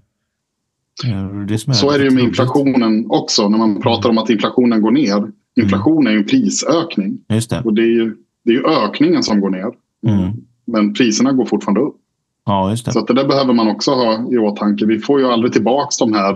[1.05, 3.49] Är så är det ju med inflationen också.
[3.49, 5.33] När man pratar om att inflationen går ner.
[5.57, 6.07] Inflation mm.
[6.07, 7.19] är ju en prisökning.
[7.29, 7.62] Just det.
[7.64, 9.73] Och det är ju, det är ökningen som går ner.
[10.07, 10.33] Mm.
[10.64, 11.97] Men priserna går fortfarande upp.
[12.46, 12.92] Ja, just det.
[12.92, 14.87] Så att det där behöver man också ha i åtanke.
[14.87, 16.32] Vi får ju aldrig tillbaka de här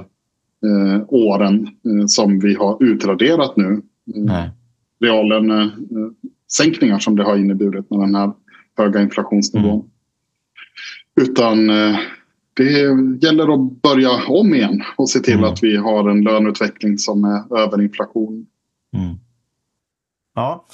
[0.64, 3.82] eh, åren eh, som vi har utraderat nu.
[4.30, 4.44] Eh,
[5.00, 8.32] Reallönesänkningar som det har inneburit med den här
[8.76, 9.70] höga inflationsnivån.
[9.70, 9.86] Mm.
[11.30, 11.96] Utan eh,
[12.54, 12.70] det
[13.26, 15.44] gäller att börja om igen och se till Mm.
[15.52, 18.46] att vi har en löneutveckling som är över inflation.
[18.96, 19.14] Mm.
[20.34, 20.66] Ja,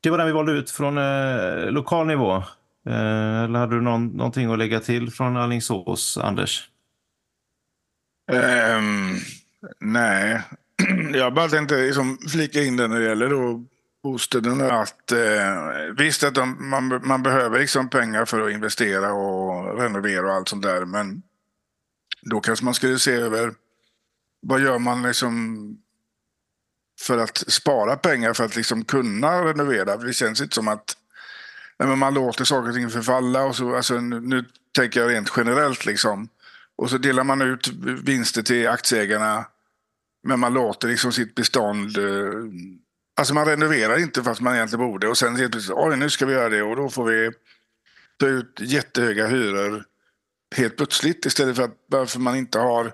[0.00, 2.42] det var den vi valde ut från eh, lokal nivå.
[2.88, 6.70] Eh, eller hade du någon, någonting att lägga till från Alingsås, Anders?
[8.32, 9.16] Um,
[9.80, 10.42] nej,
[11.14, 13.64] jag bara tänkte liksom flika in det när det gäller då
[14.02, 14.72] bostäderna.
[14.72, 20.26] Att, eh, visst att de, man, man behöver liksom pengar för att investera och renovera
[20.26, 20.84] och allt sånt där.
[20.84, 21.22] Men
[22.22, 23.54] då kanske man skulle se över
[24.40, 25.56] vad gör man liksom
[27.00, 29.96] för att spara pengar för att liksom kunna renovera.
[29.96, 30.96] Det känns inte som att
[31.86, 33.44] men man låter saker och ting förfalla.
[33.44, 34.44] Och så, alltså, nu, nu
[34.76, 35.86] tänker jag rent generellt.
[35.86, 36.28] liksom.
[36.76, 37.68] Och så delar man ut
[38.02, 39.46] vinster till aktieägarna.
[40.22, 41.98] Men man låter liksom sitt bestånd...
[41.98, 42.32] Eh,
[43.16, 45.08] alltså man renoverar inte fast man egentligen borde.
[45.08, 46.62] Och sen helt plötsligt, oj nu ska vi göra det.
[46.62, 47.30] Och då får vi
[48.18, 49.84] ta ut jättehöga hyror
[50.56, 51.26] helt plötsligt.
[51.26, 52.92] Istället för att varför man inte har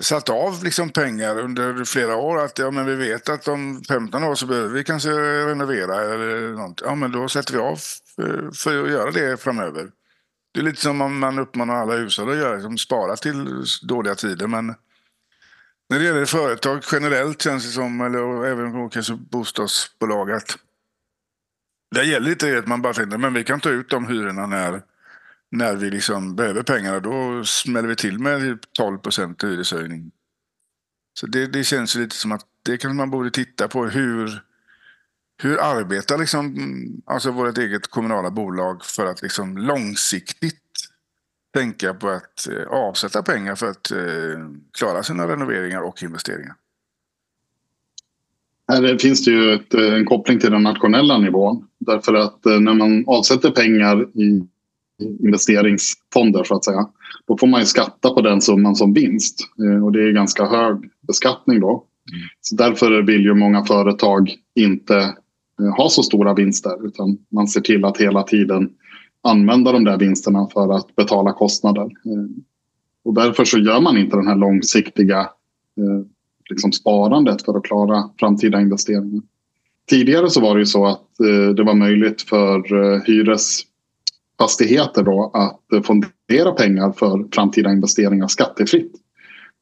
[0.00, 2.44] satt av liksom pengar under flera år.
[2.44, 5.10] Att ja, men vi vet att om 15 år så behöver vi kanske
[5.46, 6.82] renovera eller något.
[6.84, 7.76] Ja, men då sätter vi av
[8.16, 9.90] för, för att göra det framöver.
[10.54, 14.14] Det är lite som om man uppmanar alla hushåll att göra, liksom spara till dåliga
[14.14, 14.46] tider.
[14.46, 14.74] Men
[15.90, 20.58] när det gäller företag generellt känns det som, eller även kanske bostadsbolag, att
[21.94, 24.46] det gäller inte det att man bara tänker men vi kan ta ut de hyrorna
[24.46, 24.82] när,
[25.50, 27.00] när vi liksom behöver pengarna.
[27.00, 30.10] Då smäller vi till med typ 12 procent hyreshöjning.
[31.14, 33.86] Så det, det känns lite som att det kanske man borde titta på.
[33.86, 34.42] Hur,
[35.42, 36.56] hur arbetar liksom,
[37.06, 40.56] alltså vårt eget kommunala bolag för att liksom långsiktigt
[41.54, 46.54] tänka på att eh, avsätta pengar för att eh, klara sina renoveringar och investeringar?
[48.70, 51.66] Här eh, finns det ju ett, eh, en koppling till den nationella nivån.
[51.78, 54.46] Därför att eh, när man avsätter pengar i
[55.00, 56.88] investeringsfonder så att säga.
[57.26, 59.40] Då får man ju skatta på den summan som vinst.
[59.58, 61.84] Eh, Och det är ganska hög beskattning då.
[62.40, 64.96] Så därför vill ju många företag inte
[65.60, 66.86] eh, ha så stora vinster.
[66.86, 68.70] Utan man ser till att hela tiden
[69.22, 71.82] använda de där vinsterna för att betala kostnader.
[71.82, 72.42] Eh,
[73.04, 75.28] Och därför så gör man inte den här långsiktiga
[76.50, 79.22] liksom sparandet för att klara framtida investeringar.
[79.90, 81.06] Tidigare så var det ju så att
[81.56, 82.56] det var möjligt för
[82.94, 83.00] eh,
[84.40, 88.92] fastigheter då att fondera pengar för framtida investeringar skattefritt.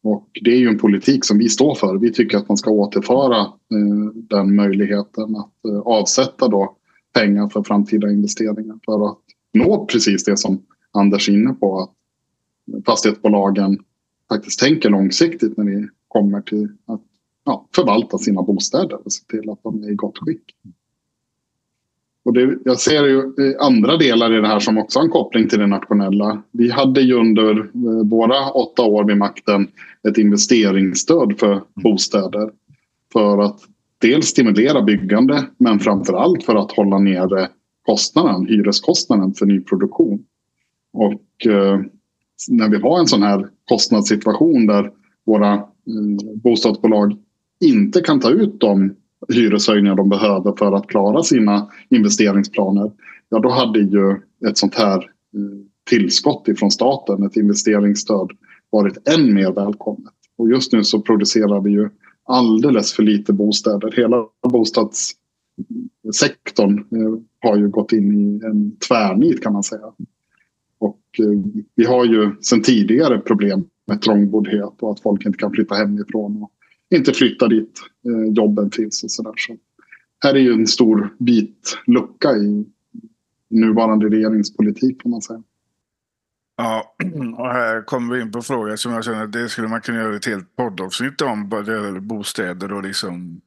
[0.02, 1.98] Och det är ju en politik som vi står för.
[1.98, 6.76] Vi tycker att man ska återföra eh, den möjligheten att eh, avsätta då
[7.14, 9.18] pengar för framtida investeringar för att
[9.54, 10.62] nå precis det som
[10.92, 11.80] Anders är inne på.
[11.80, 11.90] Att
[12.86, 13.78] fastighetsbolagen
[14.28, 17.02] faktiskt tänker långsiktigt när det kommer till att
[17.44, 20.42] ja, förvalta sina bostäder och se till att de är i gott skick.
[22.28, 25.48] Och det, jag ser ju andra delar i det här som också har en koppling
[25.48, 26.42] till det nationella.
[26.52, 29.68] Vi hade ju under eh, våra åtta år vid makten
[30.08, 32.50] ett investeringsstöd för bostäder.
[33.12, 33.60] För att
[34.00, 37.48] dels stimulera byggande men framför allt för att hålla nere
[37.82, 40.24] kostnaden, hyreskostnaden för nyproduktion.
[40.92, 41.80] Och eh,
[42.48, 44.90] när vi har en sån här kostnadssituation där
[45.26, 45.62] våra eh,
[46.42, 47.16] bostadsbolag
[47.60, 48.94] inte kan ta ut de
[49.28, 52.92] hyreshöjningar de behöver för att klara sina investeringsplaner.
[53.28, 54.16] Ja, då hade ju
[54.48, 55.02] ett sånt här eh,
[55.90, 58.30] tillskott ifrån staten, ett investeringsstöd,
[58.70, 60.14] varit än mer välkommet.
[60.38, 61.88] Och just nu så producerar vi ju
[62.24, 63.92] alldeles för lite bostäder.
[63.96, 69.92] Hela bostadssektorn eh, har ju gått in i en tvärnit kan man säga.
[70.78, 71.40] Och eh,
[71.74, 76.42] vi har ju sedan tidigare problem med trångboddhet och att folk inte kan flytta hemifrån
[76.42, 76.52] och
[76.94, 79.32] inte flytta dit eh, jobben finns och sådär.
[79.36, 79.56] Så
[80.22, 82.66] här är ju en stor vit lucka i
[83.50, 85.42] nuvarande regeringspolitik kan man säga.
[86.56, 86.96] Ja,
[87.38, 89.98] och här kommer vi in på frågan som jag känner att det skulle man kunna
[89.98, 91.48] göra ett helt poddavsnitt om.
[91.48, 93.40] Vad gäller bostäder och liksom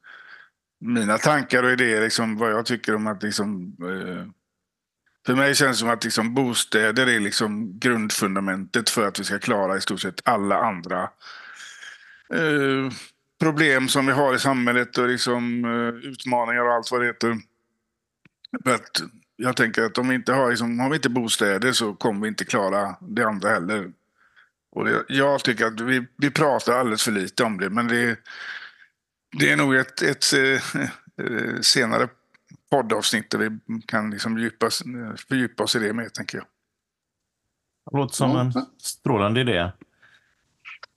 [0.79, 2.01] mina tankar och idéer.
[2.01, 4.25] Liksom vad jag tycker om att liksom eh,
[5.25, 9.39] för mig känns det som att liksom bostäder är liksom grundfundamentet för att vi ska
[9.39, 11.01] klara i stort sett alla andra
[12.33, 12.91] eh,
[13.41, 17.37] problem som vi har i samhället och liksom, eh, utmaningar och allt vad det heter.
[18.65, 19.01] Att
[19.35, 22.27] jag tänker att om vi inte har, liksom, har vi inte bostäder så kommer vi
[22.27, 23.91] inte klara det andra heller.
[24.71, 28.19] Och det, jag tycker att vi, vi pratar alldeles för lite om det, men det,
[29.39, 30.81] det är nog ett, ett eh,
[31.61, 32.07] senare
[32.71, 34.83] poddavsnitt där vi kan liksom djupas,
[35.27, 36.47] fördjupa oss i det mer, tänker jag.
[37.91, 39.71] Det låter som en strålande idé.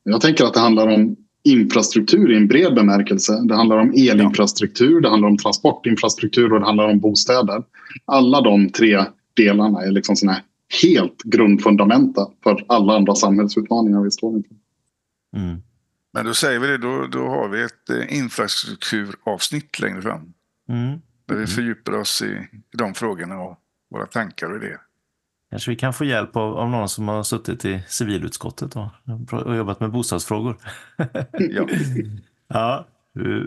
[0.02, 3.40] Jag tänker att det handlar om infrastruktur i en bred bemärkelse.
[3.44, 7.62] Det handlar om elinfrastruktur, det handlar om transportinfrastruktur och det handlar om bostäder.
[8.04, 10.36] Alla de tre delarna är liksom såna
[10.82, 14.56] helt grundfundamenta för alla andra samhällsutmaningar vi står inför.
[15.36, 15.62] Mm.
[16.12, 20.32] Men då säger vi det, då, då har vi ett eh, infrastrukturavsnitt längre fram.
[20.68, 20.98] Mm.
[21.26, 22.26] Där vi fördjupar oss i,
[22.72, 23.58] i de frågorna och
[23.90, 24.80] våra tankar och idéer.
[25.54, 28.88] Kanske vi kan få hjälp av, av någon som har suttit i civilutskottet och,
[29.32, 30.56] och jobbat med bostadsfrågor.
[31.38, 31.66] Ja.
[32.48, 32.84] ja,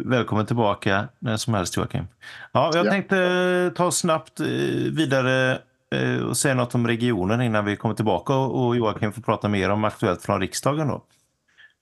[0.05, 2.08] välkommen tillbaka när som helst Joakim.
[2.51, 2.91] Ja, jag Ja.
[2.91, 4.45] tänkte eh, ta snabbt eh,
[4.91, 5.60] vidare
[5.95, 9.70] eh, och säga något om regionen innan vi kommer tillbaka och Joakim får prata mer
[9.70, 10.88] om Aktuellt från riksdagen.
[10.88, 11.03] Då.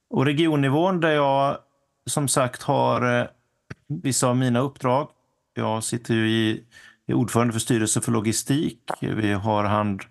[0.10, 1.58] Och regionnivån där jag
[2.06, 3.28] som sagt har
[4.04, 5.10] vissa av mina uppdrag.
[5.54, 6.64] Jag sitter ju i,
[7.08, 8.80] är ordförande för styrelsen för logistik.
[9.02, 10.02] Vi har hand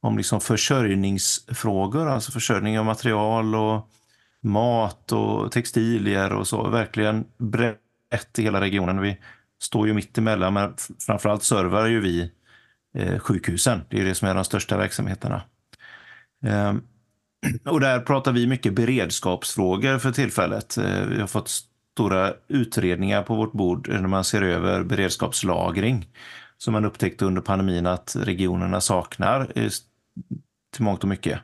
[0.00, 3.88] om liksom försörjningsfrågor, alltså försörjning av material och
[4.42, 6.68] mat och textilier och så.
[6.68, 9.00] Verkligen brett i hela regionen.
[9.00, 9.18] Vi
[9.62, 10.74] står ju mitt emellan, men
[11.06, 12.32] framförallt servar ju vi
[12.94, 13.80] eh, sjukhusen.
[13.88, 15.42] Det är det som är de största verksamheterna.
[16.44, 16.82] Ehm,
[17.64, 20.76] och där pratar vi mycket beredskapsfrågor för tillfället.
[20.78, 21.50] Eh, Vi har fått
[21.94, 26.08] stora utredningar på vårt bord när man ser över beredskapslagring
[26.58, 29.70] som man upptäckte under pandemin att regionerna saknar eh,
[30.74, 31.40] till mångt och mycket.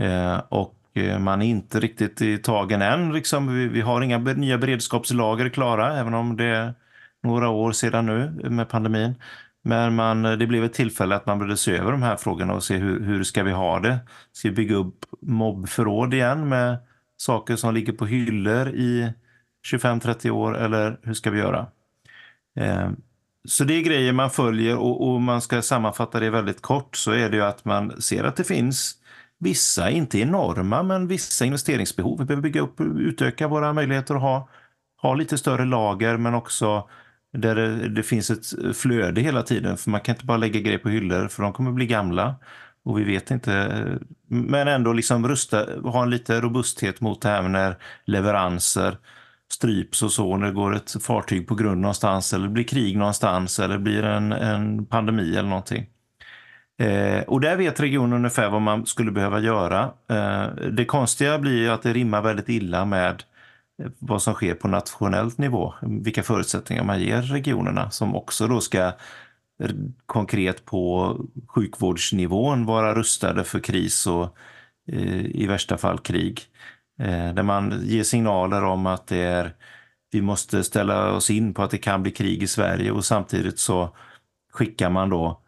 [0.00, 3.12] Eh, Och eh, man är inte riktigt i tagen än.
[3.12, 3.54] Liksom.
[3.54, 6.74] Vi, vi har inga nya beredskapslager klara, även om det är
[7.22, 9.14] några år sedan nu med pandemin.
[9.62, 12.64] Men man, det blev ett tillfälle att man började se över de här frågorna och
[12.64, 13.98] se hur, hur ska vi ha det?
[14.32, 16.78] Ska vi bygga upp mobbförråd igen med
[17.16, 19.12] saker som ligger på hyllor i
[19.72, 21.66] 25-30 år eller hur ska vi göra?
[22.56, 22.90] Eh,
[23.48, 27.12] så det är grejer man följer och, och man ska sammanfatta det väldigt kort så
[27.12, 28.94] är det ju att man ser att det finns
[29.38, 32.18] vissa, inte enorma, men vissa investeringsbehov.
[32.18, 34.48] Vi behöver bygga upp utöka våra möjligheter att ha,
[35.02, 36.88] ha lite större lager men också
[37.32, 39.76] där det, det finns ett flöde hela tiden.
[39.76, 42.36] För man kan inte bara lägga grejer på hyllor för de kommer bli gamla.
[42.84, 43.82] Och vi vet inte,
[44.28, 48.96] men ändå liksom rusta, ha en lite robusthet mot det här med när leveranser
[49.52, 53.58] stryps och så, när det går ett fartyg på grund någonstans eller blir krig någonstans
[53.58, 55.86] eller blir en, en pandemi eller någonting.
[56.80, 59.92] Eh, och där vet regionen ungefär vad man skulle behöva göra.
[60.10, 63.22] Eh, det konstiga blir ju att det rimmar väldigt illa med
[63.98, 68.92] vad som sker på nationellt nivå, vilka förutsättningar man ger regionerna som också då ska
[70.06, 71.16] konkret på
[71.48, 74.36] sjukvårdsnivån vara rustade för kris och
[74.92, 76.40] eh, i värsta fall krig.
[76.98, 79.54] Eh, där man ger signaler om att det är,
[80.10, 83.58] vi måste ställa oss in på att det kan bli krig i Sverige och samtidigt
[83.58, 83.96] så
[84.52, 85.40] skickar man då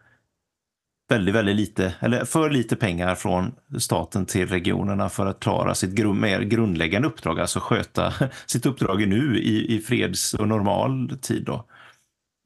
[1.11, 5.91] väldigt, väldigt lite, eller för lite pengar från staten till regionerna för att klara sitt
[5.91, 8.13] grund, mer grundläggande uppdrag, alltså sköta
[8.47, 11.45] sitt uppdrag nu i, i freds och normal tid.
[11.45, 11.67] Då.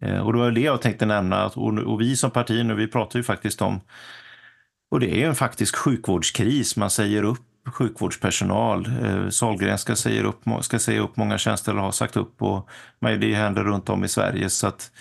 [0.03, 2.87] Eh, och det var det jag tänkte nämna, och, och vi som parti nu, vi
[2.87, 3.81] pratar ju faktiskt om,
[4.91, 8.87] och det är ju en faktisk sjukvårdskris, man säger upp sjukvårdspersonal.
[8.87, 12.69] Eh, Sahlgren Sahlgrenska upp, ska säga upp många tjänster eller har sagt upp och
[13.01, 14.51] det händer runt om i Sverige.
[14.51, 14.93] Så att,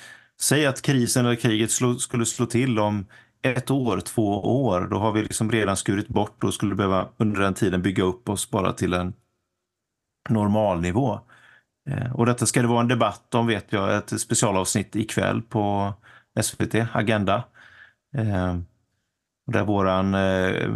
[0.41, 3.05] säg att krisen eller kriget slå, skulle slå till om
[3.41, 7.41] ett år, två år, då har vi liksom redan skurit bort och skulle behöva under
[7.41, 9.13] den tiden bygga upp oss bara till en
[10.29, 11.19] normalnivå.
[11.89, 15.93] Eh, och detta ska det vara en debatt om, vet jag, ett specialavsnitt ikväll på
[16.41, 17.43] SVT, Agenda.
[18.17, 18.57] Eh,
[19.47, 20.69] där våran eh,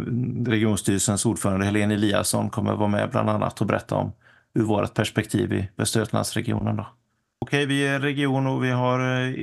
[0.50, 4.12] regionstyrelsens ordförande Helene Eliasson kommer vara med bland annat och berätta om
[4.54, 6.76] ur vårt perspektiv i Västra Götalandsregionen.
[6.76, 6.86] Då.
[7.40, 9.34] Okej, vi är region och vi har eh,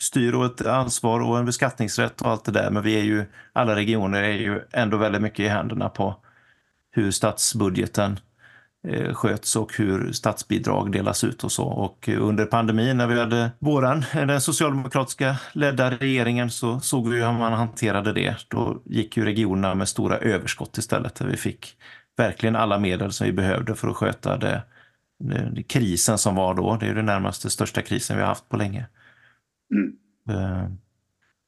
[0.00, 3.24] styr och ett ansvar och en beskattningsrätt och allt det där, men vi är ju,
[3.52, 6.16] alla regioner är ju ändå väldigt mycket i händerna på
[6.90, 8.18] hur statsbudgeten
[9.14, 11.64] sköts och hur statsbidrag delas ut och så.
[11.64, 17.08] Och eh, under pandemin när vi hade våran, eh, den socialdemokratiska ledda regeringen så såg
[17.08, 18.36] vi hur man hanterade det.
[18.48, 21.76] Då gick ju regionerna med stora överskott istället där vi fick
[22.16, 24.62] verkligen alla medel som vi behövde för att sköta det,
[25.52, 26.76] det krisen som var då.
[26.80, 28.86] Det är den närmaste största krisen vi har haft på länge.
[30.28, 30.68] Eh,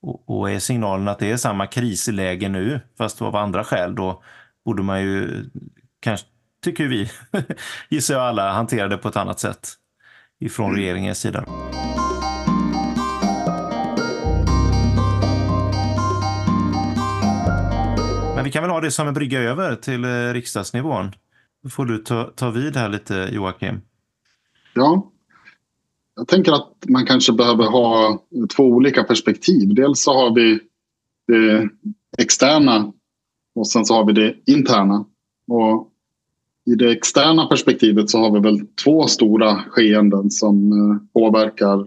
[0.02, 4.22] Och, och är signalen att det är samma krisläge nu, fast av andra skäl, då
[4.64, 5.44] borde man ju,
[6.00, 6.26] kanske
[6.64, 7.10] tycker vi,
[7.88, 9.68] gissar jag alla, hantera det på ett annat sätt
[10.40, 11.44] ifrån regeringens sida.
[18.34, 21.12] Men vi kan väl ha det som en brygga över till eh, riksdagsnivån.
[21.62, 23.80] Då får du ta, ta vid här lite, Joakim.
[24.74, 25.12] Ja.
[26.16, 28.22] Jag tänker att man kanske behöver ha
[28.56, 29.74] två olika perspektiv.
[29.74, 30.60] Dels så har vi
[31.26, 31.68] det
[32.18, 32.92] externa
[33.54, 35.04] och sen så har vi det interna.
[35.48, 35.87] Och
[36.68, 41.86] i det externa perspektivet så har vi väl två stora skeenden som eh, påverkar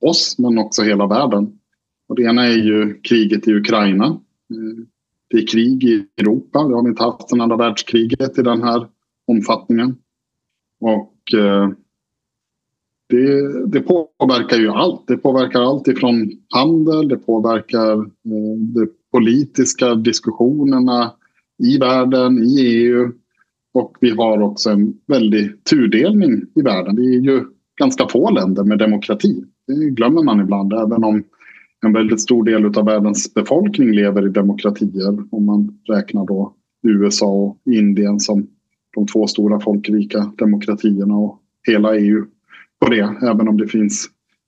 [0.00, 1.58] oss men också hela världen.
[2.08, 4.84] Och det ena är ju kriget i Ukraina eh,
[5.30, 6.68] Det är krig i Europa.
[6.68, 8.88] Det har vi inte haft sedan andra världskriget i den här
[9.26, 9.96] omfattningen.
[10.80, 11.70] Och eh,
[13.08, 15.06] det, det, påverkar ju allt.
[15.06, 17.96] Det påverkar allt ifrån handel, det påverkar
[18.74, 21.12] de politiska diskussionerna
[21.58, 23.12] i världen, i EU.
[23.74, 26.96] Och vi har också en väldig tudelning i världen.
[26.96, 27.44] Det är ju
[27.80, 29.44] ganska få länder med demokrati.
[29.66, 31.24] Det glömmer man ibland, även om
[31.86, 35.34] en väldigt stor del av världens befolkning lever i demokratier.
[35.34, 38.46] Om man räknar då USA och Indien som
[38.94, 42.24] de två stora folkrika demokratierna och hela EU
[42.80, 43.16] på det.
[43.22, 44.06] Även om det finns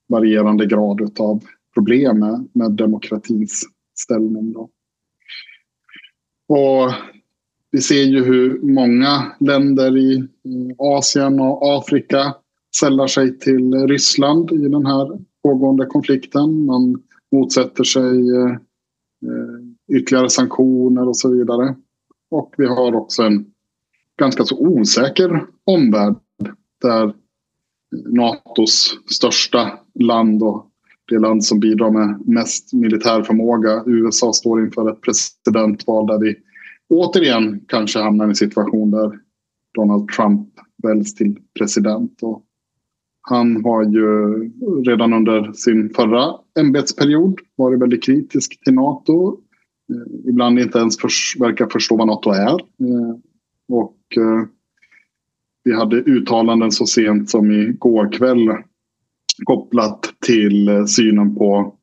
[0.08, 1.42] varierande grad av
[1.74, 3.62] problem med, med demokratins
[3.98, 4.52] ställning.
[4.52, 4.70] Då.
[6.48, 6.92] Och
[7.70, 12.34] vi ser ju hur många länder i mm, Asien och Afrika
[12.80, 16.64] sällar sig till Ryssland i den här pågående konflikten.
[16.64, 17.02] Man
[17.32, 18.50] motsätter sig eh,
[19.26, 21.76] eh, ytterligare sanktioner och så vidare.
[22.30, 23.46] Och vi har också en
[24.18, 26.14] ganska så osäker omvärld
[26.82, 27.12] där eh,
[28.06, 30.66] Natos största land och
[31.10, 36.36] det land som bidrar med mest militär förmåga, USA, står inför ett presidentval där vi
[36.90, 39.18] återigen kanske hamnar i en situation där
[39.74, 40.48] Donald Trump
[40.82, 42.22] väljs till president.
[42.22, 42.44] Och
[43.22, 44.50] han har ju
[44.84, 49.40] redan under sin förra ämbetsperiod varit väldigt kritisk till Nato.
[49.92, 51.10] Eh, ibland inte ens för,
[51.40, 52.52] verkar förstå vad Nato är.
[52.60, 53.16] Eh,
[53.68, 54.46] och eh,
[55.64, 58.48] vi hade uttalanden så sent som igår kväll
[59.44, 61.74] kopplat till synen på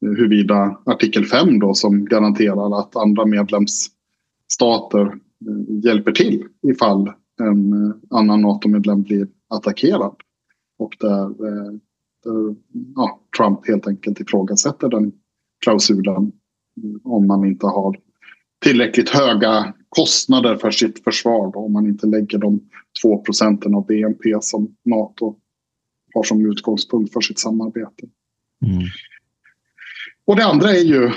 [0.00, 3.90] huruvida artikel 5 då som garanterar att andra medlems
[4.60, 5.18] medlemsstater
[5.84, 10.16] hjälper till ifall en annan NATO-medlem blir attackerad.
[10.78, 11.72] Och där, eh,
[12.24, 12.56] där
[12.94, 15.12] ja, Trump helt enkelt ifrågasätter den
[15.64, 16.32] klausulen
[17.04, 17.96] om man inte har
[18.64, 21.52] tillräckligt höga kostnader för sitt försvar.
[21.52, 22.60] Då, om man inte lägger de
[23.02, 25.36] 2 procenten av BNP som Nato
[26.14, 28.06] har som utgångspunkt för sitt samarbete.
[28.66, 28.82] Mm.
[30.26, 31.10] Och det andra är ju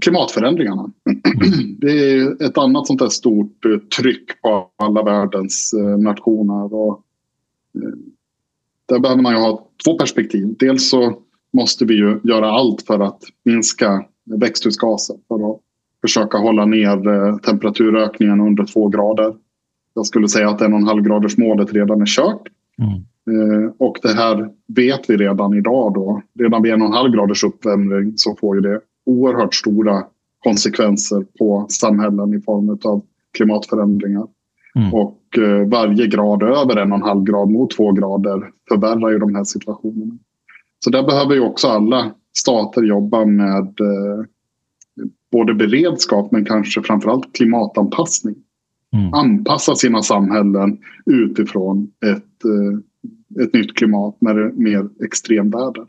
[0.00, 0.90] klimatförändringarna.
[1.78, 6.74] Det är ett annat sånt där stort eh, tryck på alla världens eh, nationer.
[6.74, 7.02] Och
[8.88, 10.54] där behöver man ju ha två perspektiv.
[10.58, 11.18] Dels så
[11.52, 15.60] måste vi ju göra allt för att minska växthusgaser för att
[16.00, 19.34] försöka hålla ner eh, temperaturökningen under två grader.
[19.94, 22.42] Jag skulle säga att en och en halv graders målet redan är kört.
[22.78, 23.02] Mm.
[23.30, 25.94] Eh, och det här vet vi redan idag.
[25.94, 26.22] Då.
[26.38, 30.04] Redan vid en och en halv graders uppvärmning så får ju det oerhört stora
[30.44, 33.02] konsekvenser på samhällen i form av
[33.36, 34.26] klimatförändringar.
[34.76, 34.94] Mm.
[34.94, 39.18] Och eh, varje grad över en och en halv grad mot två grader förvärrar ju
[39.18, 40.18] de här situationerna.
[40.84, 44.24] Så där behöver ju också alla stater jobba med eh,
[45.32, 48.34] både beredskap men kanske framförallt klimatanpassning.
[48.92, 49.14] Mm.
[49.14, 55.84] Anpassa sina samhällen utifrån ett, eh, ett nytt klimat med mer extremväder.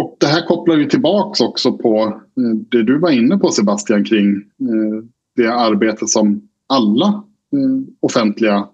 [0.00, 2.02] Och det här kopplar ju tillbaks också på
[2.36, 5.04] eh, det du var inne på Sebastian kring eh,
[5.36, 7.06] det arbete som alla
[7.52, 8.68] eh, offentliga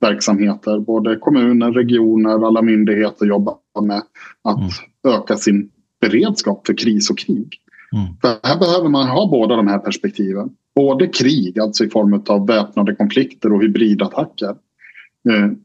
[0.00, 4.02] verksamheter, både kommuner, regioner, alla myndigheter jobbar med
[4.44, 5.18] att mm.
[5.20, 5.70] öka sin
[6.00, 7.48] beredskap för kris och krig.
[7.92, 8.06] Mm.
[8.20, 10.50] För här behöver man ha båda de här perspektiven.
[10.74, 14.54] Både krig, alltså i form av väpnade konflikter och hybridattacker.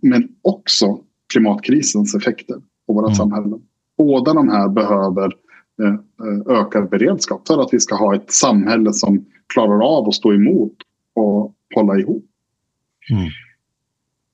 [0.01, 0.99] Men också
[1.33, 2.55] klimatkrisens effekter
[2.87, 3.15] på våra mm.
[3.15, 3.61] samhällen.
[3.97, 5.33] Båda de här behöver
[5.81, 10.33] eh, ökad beredskap för att vi ska ha ett samhälle som klarar av att stå
[10.33, 10.73] emot
[11.15, 12.25] och hålla ihop.
[13.11, 13.29] Mm.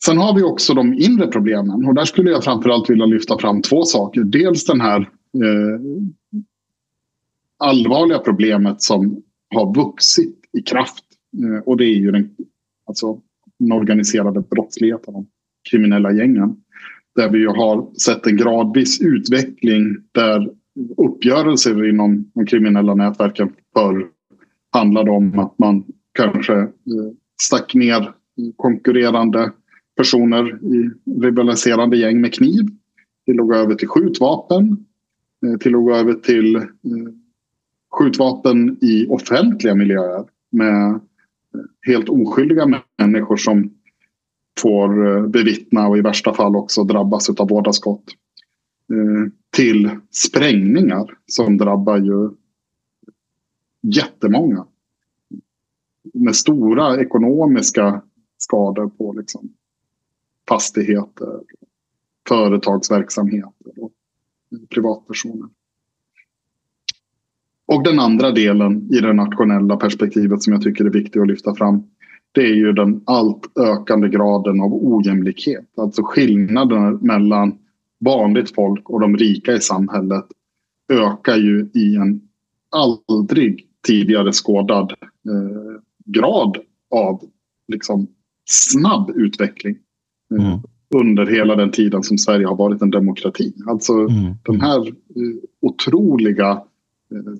[0.06, 3.62] Sen har vi också de inre problemen och där skulle jag framförallt vilja lyfta fram
[3.62, 4.24] två saker.
[4.24, 5.00] Dels den här
[5.34, 5.80] eh,
[7.58, 9.24] allvarliga problemet som
[9.56, 11.04] har vuxit i kraft
[11.38, 12.36] eh, och det är ju den,
[12.88, 13.22] alltså,
[13.60, 15.28] den organiserade brottsligheten, de
[15.70, 16.64] kriminella gängen.
[17.20, 20.50] Där vi har sett en gradvis utveckling där
[20.98, 24.08] uppgörelser inom de kriminella nätverken förr
[24.72, 26.68] handlade om att man kanske eh,
[27.42, 28.12] stack ner
[28.56, 29.52] konkurrerande
[29.98, 30.90] personer i
[31.22, 32.68] rivaliserande gäng med kniv
[33.26, 34.86] till att gå över till skjutvapen,
[35.46, 36.64] eh, till att gå över till eh,
[37.92, 41.00] skjutvapen i offentliga miljöer med
[41.88, 43.74] helt oskyldiga människor som
[44.62, 48.04] får eh, bevittna och i värsta fall också drabbas av vårdaskott.
[48.92, 52.30] Eh, till sprängningar som drabbar ju
[53.82, 54.66] jättemånga
[56.14, 58.02] med stora ekonomiska
[58.38, 59.54] skador på liksom
[60.50, 61.40] fastigheter,
[62.28, 63.92] företagsverksamheter och
[64.70, 65.50] privatpersoner.
[67.66, 71.56] Och den andra delen i det nationella perspektivet som jag tycker är viktig att lyfta
[71.56, 71.84] fram.
[72.32, 75.66] Det är ju den allt ökande graden av ojämlikhet.
[75.78, 77.58] Alltså skillnaden mellan
[78.00, 80.26] vanligt folk och de rika i samhället
[80.90, 82.22] ökar ju i en
[82.70, 86.58] aldrig tidigare skådad eh, grad
[86.92, 87.22] av
[87.68, 88.08] liksom,
[88.46, 89.78] snabb utveckling.
[90.38, 90.60] Eh, mm.
[90.96, 93.54] Under hela den tiden som Sverige har varit en demokrati.
[93.68, 94.34] Alltså mm.
[94.46, 94.94] den här eh,
[95.62, 96.52] otroliga
[97.12, 97.34] eh,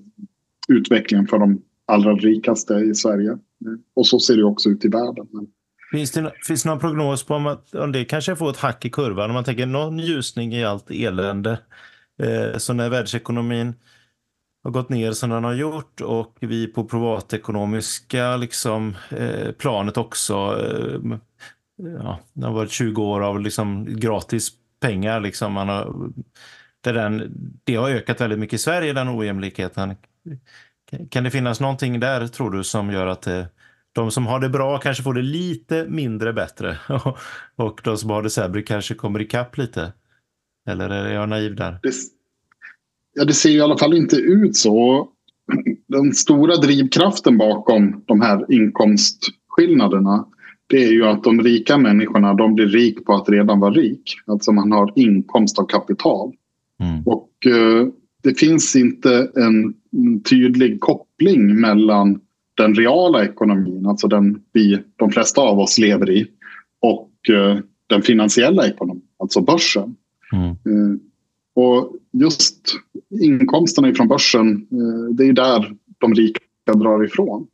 [0.68, 3.38] utvecklingen för de allra rikaste i Sverige.
[3.66, 3.82] Mm.
[3.94, 5.26] Och så ser det också ut i världen.
[5.90, 8.84] Finns det, finns det någon prognos på om, att, om det kanske får ett hack
[8.84, 9.30] i kurvan?
[9.30, 11.58] Om man tänker någon ljusning i allt elände.
[12.22, 13.74] Eh, så när världsekonomin
[14.64, 20.34] har gått ner som den har gjort och vi på privatekonomiska liksom, eh, planet också.
[20.34, 21.18] Eh,
[21.76, 24.50] ja, det har varit 20 år av liksom, gratis
[24.80, 25.20] pengar.
[25.20, 26.10] Liksom, man har,
[26.80, 27.32] det, den,
[27.64, 29.96] det har ökat väldigt mycket i Sverige, den ojämlikheten.
[31.10, 33.46] Kan det finnas någonting där, tror du, som gör att det,
[33.92, 36.78] de som har det bra kanske får det lite mindre bättre
[37.56, 39.92] och de som har det sämre kanske kommer ikapp lite?
[40.68, 41.78] Eller är jag naiv där?
[41.82, 41.92] Det,
[43.14, 45.08] ja, det ser i alla fall inte ut så.
[45.88, 50.26] Den stora drivkraften bakom de här inkomstskillnaderna
[50.70, 54.16] det är ju att de rika människorna de blir rik på att redan vara rik.
[54.26, 56.32] Alltså man har inkomst av kapital.
[56.80, 57.02] Mm.
[57.06, 57.86] Och eh,
[58.22, 59.74] det finns inte en
[60.24, 62.20] tydlig koppling mellan
[62.54, 66.26] den reala ekonomin, alltså den vi, de flesta av oss lever i,
[66.80, 69.96] och eh, den finansiella ekonomin, alltså börsen.
[70.32, 70.50] Mm.
[70.50, 70.98] Eh,
[71.54, 72.76] och just
[73.20, 76.40] inkomsterna från börsen, eh, det är där de rika
[76.74, 77.46] drar ifrån.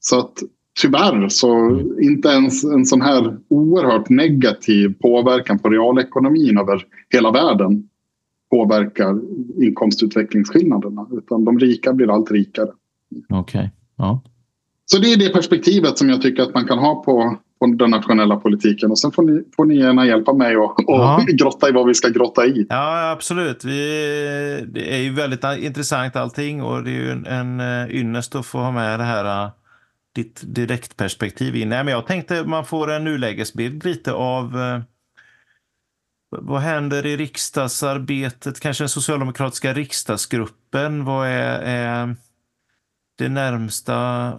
[0.00, 0.38] Så att
[0.80, 7.88] tyvärr så inte ens en sån här oerhört negativ påverkan på realekonomin över hela världen
[8.52, 9.20] påverkar
[9.62, 11.06] inkomstutvecklingsskillnaderna.
[11.12, 12.68] Utan de rika blir allt rikare.
[13.28, 13.40] Okej.
[13.40, 13.68] Okay.
[13.96, 14.22] Ja.
[14.84, 17.90] Så det är det perspektivet som jag tycker att man kan ha på, på den
[17.90, 18.90] nationella politiken.
[18.90, 21.24] Och sen får ni, får ni gärna hjälpa mig och, och ja.
[21.32, 22.66] grotta i vad vi ska grotta i.
[22.68, 23.64] Ja, absolut.
[23.64, 23.78] Vi,
[24.68, 28.46] det är ju väldigt intressant allting och det är ju en, en eh, ynnest att
[28.46, 29.50] få ha med det här eh,
[30.14, 31.68] ditt direktperspektiv in.
[31.68, 34.80] Nej, men jag tänkte man får en nulägesbild lite av eh,
[36.40, 41.04] vad händer i riksdagsarbetet, kanske den socialdemokratiska riksdagsgruppen?
[41.04, 42.16] Vad är, är
[43.18, 43.94] det närmsta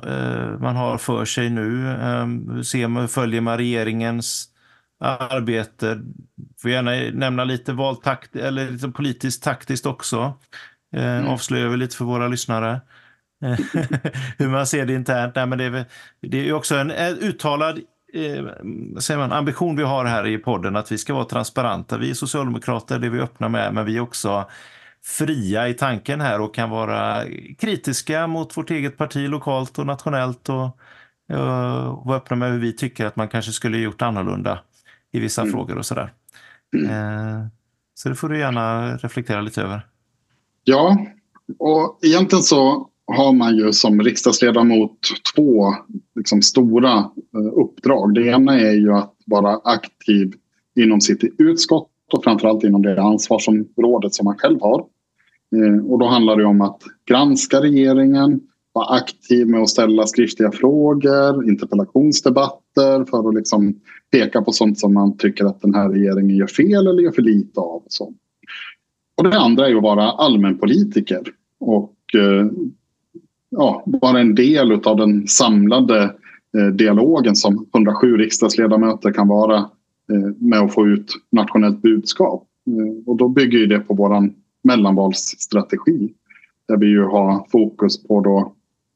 [0.07, 1.89] eh, man har för sig nu?
[1.89, 4.49] Eh, ser man, följer man regeringens
[4.99, 6.01] arbete?
[6.61, 10.33] Får gärna nämna lite valtakt eller lite politiskt taktiskt också.
[10.95, 11.27] Eh, mm.
[11.27, 12.81] Avslöjar vi lite för våra lyssnare.
[14.37, 15.35] Hur man ser det internt.
[15.35, 15.85] Nej, men det, är,
[16.21, 17.79] det är också en uttalad
[18.13, 21.97] eh, man, ambition vi har här i podden att vi ska vara transparenta.
[21.97, 24.45] Vi är socialdemokrater, det är vi öppna med, men vi är också
[25.03, 27.23] fria i tanken här och kan vara
[27.59, 32.73] kritiska mot vårt eget parti lokalt och nationellt och, och vara öppna med hur vi
[32.73, 34.59] tycker att man kanske skulle gjort annorlunda
[35.11, 35.53] i vissa mm.
[35.53, 36.13] frågor och sådär.
[36.89, 37.47] Eh,
[37.93, 39.87] så det får du gärna reflektera lite över.
[40.63, 40.97] Ja,
[41.59, 44.97] och egentligen så har man ju som riksdagsledamot
[45.35, 45.73] två
[46.15, 48.13] liksom, stora eh, uppdrag.
[48.13, 50.33] Det ena är ju att vara aktiv
[50.75, 54.85] inom sitt utskott och framförallt inom det ansvarsområdet som man själv har.
[55.55, 58.41] Eh, och då handlar det om att granska regeringen,
[58.73, 63.79] vara aktiv med att ställa skriftliga frågor, interpellationsdebatter för att liksom
[64.11, 67.21] peka på sånt som man tycker att den här regeringen gör fel eller gör för
[67.21, 67.83] lite av.
[67.87, 68.13] Så.
[69.17, 71.21] Och det andra är att vara allmänpolitiker
[71.59, 72.45] och eh,
[73.57, 76.03] ja, vara en del av den samlade
[76.57, 79.57] eh, dialogen som 107 riksdagsledamöter kan vara
[80.11, 82.47] eh, med att få ut nationellt budskap.
[82.67, 84.29] Eh, och då bygger ju det på vår
[84.63, 86.13] mellanvalsstrategi
[86.67, 88.53] där vi ju har fokus på då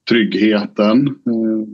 [0.09, 1.67] tryggheten eh,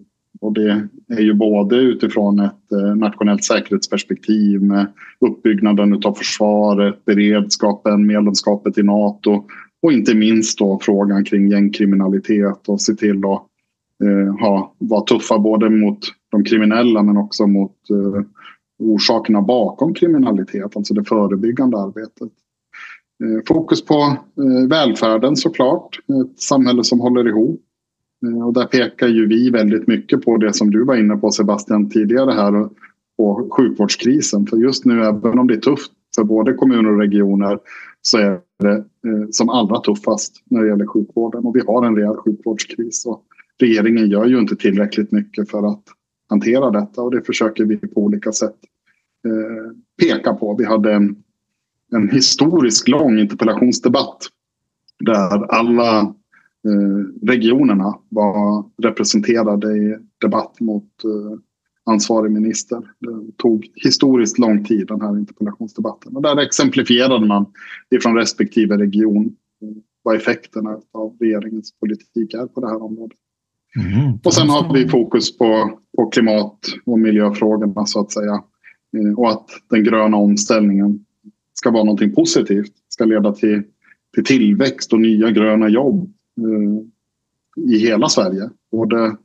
[0.43, 4.87] och det är ju både utifrån ett eh, nationellt säkerhetsperspektiv med
[5.19, 9.45] uppbyggnaden av försvaret, beredskapen, medlemskapet i Nato
[9.83, 13.43] och inte minst då frågan kring gängkriminalitet och se till att
[14.03, 15.99] eh, ha, vara tuffa både mot
[16.31, 18.21] de kriminella men också mot eh,
[18.79, 22.31] orsakerna bakom kriminalitet, alltså det förebyggande arbetet.
[23.23, 27.61] Eh, fokus på eh, välfärden såklart, ett samhälle som håller ihop.
[28.25, 31.31] Eh, och där pekar ju vi väldigt mycket på det som du var inne på
[31.31, 32.69] Sebastian tidigare här,
[33.17, 34.47] på sjukvårdskrisen.
[34.47, 37.59] För just nu, även om det är tufft för både kommuner och regioner,
[38.01, 41.45] så är det eh, som allra tuffast när det gäller sjukvården.
[41.45, 43.05] Och vi har en rejäl sjukvårdskris.
[43.05, 43.23] Och
[43.59, 45.83] regeringen gör ju inte tillräckligt mycket för att
[46.29, 48.55] hantera detta och det försöker vi på olika sätt
[49.25, 50.55] eh, peka på.
[50.55, 51.15] Vi hade en,
[51.91, 54.17] en historiskt lång interpellationsdebatt
[54.99, 55.99] där alla
[56.67, 60.89] eh, regionerna var representerade i debatt mot
[61.85, 62.77] ansvarig minister.
[62.99, 66.15] Det tog historiskt lång tid den här interpellationsdebatten.
[66.15, 67.45] Och där exemplifierade man
[67.95, 69.35] ifrån respektive region
[70.03, 73.17] vad effekterna av regeringens politik är på det här området.
[73.75, 74.19] Mm.
[74.23, 78.43] Och sen har vi fokus på, på klimat och miljöfrågorna så att säga.
[78.97, 81.05] Eh, och att den gröna omställningen
[81.53, 82.73] ska vara någonting positivt.
[82.89, 83.63] Ska leda till,
[84.13, 88.49] till tillväxt och nya gröna jobb eh, i hela Sverige.
[88.71, 89.15] Både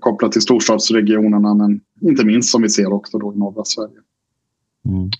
[0.00, 3.98] kopplat till storstadsregionerna men inte minst som vi ser också då i norra Sverige.
[4.88, 5.10] Mm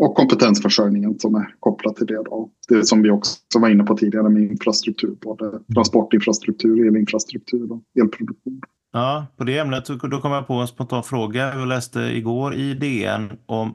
[0.00, 2.22] och kompetensförsörjningen som är kopplat till det.
[2.24, 2.50] Då.
[2.68, 8.60] Det som vi också var inne på tidigare med infrastruktur, både transportinfrastruktur, elinfrastruktur och elproduktion.
[8.92, 11.58] Ja, på det ämnet då kom jag på en spontan fråga.
[11.58, 13.74] Jag läste igår i DN om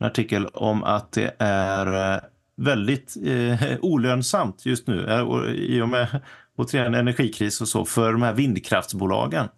[0.00, 2.20] en artikel om att det är eh,
[2.56, 6.20] väldigt eh, olönsamt just nu eh, i och med
[6.58, 9.48] återigen energikris och så för de här vindkraftsbolagen.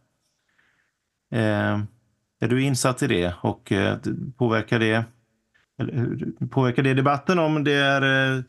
[1.33, 1.81] Eh,
[2.41, 3.99] är du insatt i det och eh,
[4.39, 5.05] påverkar det
[5.79, 8.43] eller påverkar det debatten om det är eh,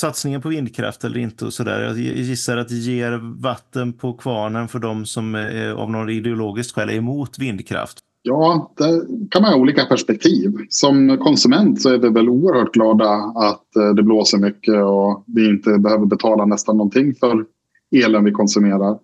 [0.00, 1.80] satsningen på vindkraft eller inte och sådär.
[1.80, 6.74] Jag gissar att det ger vatten på kvarnen för de som eh, av någon ideologiskt
[6.74, 7.98] skäl är emot vindkraft.
[8.22, 10.52] Ja, det kan man ha olika perspektiv.
[10.68, 15.48] Som konsument så är vi väl oerhört glada att eh, det blåser mycket och vi
[15.48, 17.44] inte behöver betala nästan någonting för
[17.96, 18.98] elen vi konsumerar.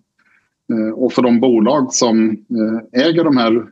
[0.73, 2.37] Eh, och för de bolag som
[2.93, 3.67] äger de här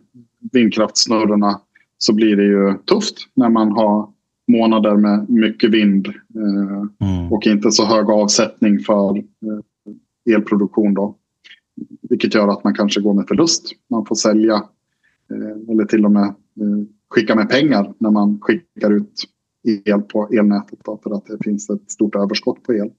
[0.53, 1.61] vindkraftsnurrorna
[1.99, 4.09] så blir det ju tufft när man har
[4.49, 7.33] månader med mycket vind eh, mm.
[7.33, 10.95] och inte så hög avsättning för eh, elproduktion.
[10.95, 11.17] Då.
[12.03, 13.73] Vilket gör att man kanske går med förlust.
[13.91, 14.63] Man får sälja eh,
[15.70, 19.25] eller till och med eh, skicka med pengar när man skickar ut
[19.85, 22.91] el på elnätet då, för att det finns ett stort överskott på el.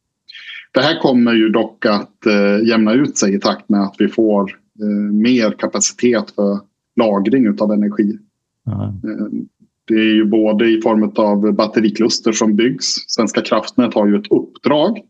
[0.74, 4.08] Det här kommer ju dock att eh, jämna ut sig i takt med att vi
[4.08, 6.60] får eh, mer kapacitet för
[6.96, 8.20] lagring av energi
[8.68, 9.48] Mm.
[9.88, 12.86] Det är ju både i form av batterikluster som byggs.
[13.08, 15.02] Svenska kraftnät har ju ett uppdrag.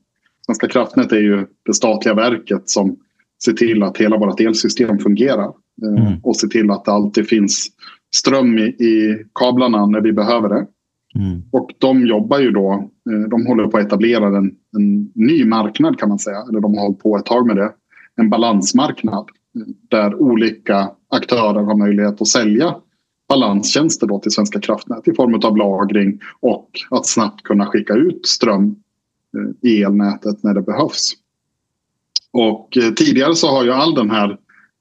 [0.45, 2.97] Svenska kraftnät är ju det statliga verket som
[3.43, 5.53] ser till att hela vårt elsystem fungerar.
[5.84, 6.19] Eh, mm.
[6.23, 7.67] Och ser till att det alltid finns
[8.15, 10.67] ström i, i kablarna när vi behöver det.
[11.15, 11.41] Mm.
[11.51, 15.99] Och de jobbar ju då, eh, de håller på att etablera en, en ny marknad
[15.99, 16.43] kan man säga.
[16.49, 17.71] Eller de har hållit på ett tag med det.
[18.15, 19.26] En balansmarknad
[19.89, 22.76] där olika aktörer har möjlighet att sälja
[23.30, 28.28] balanstjänster då till Svenska kraftnät i form av lagring och att snabbt kunna skicka ut
[28.28, 28.76] ström
[29.38, 31.13] eh, i elnätet när det behövs.
[32.32, 34.38] Och eh, tidigare så har ju all den här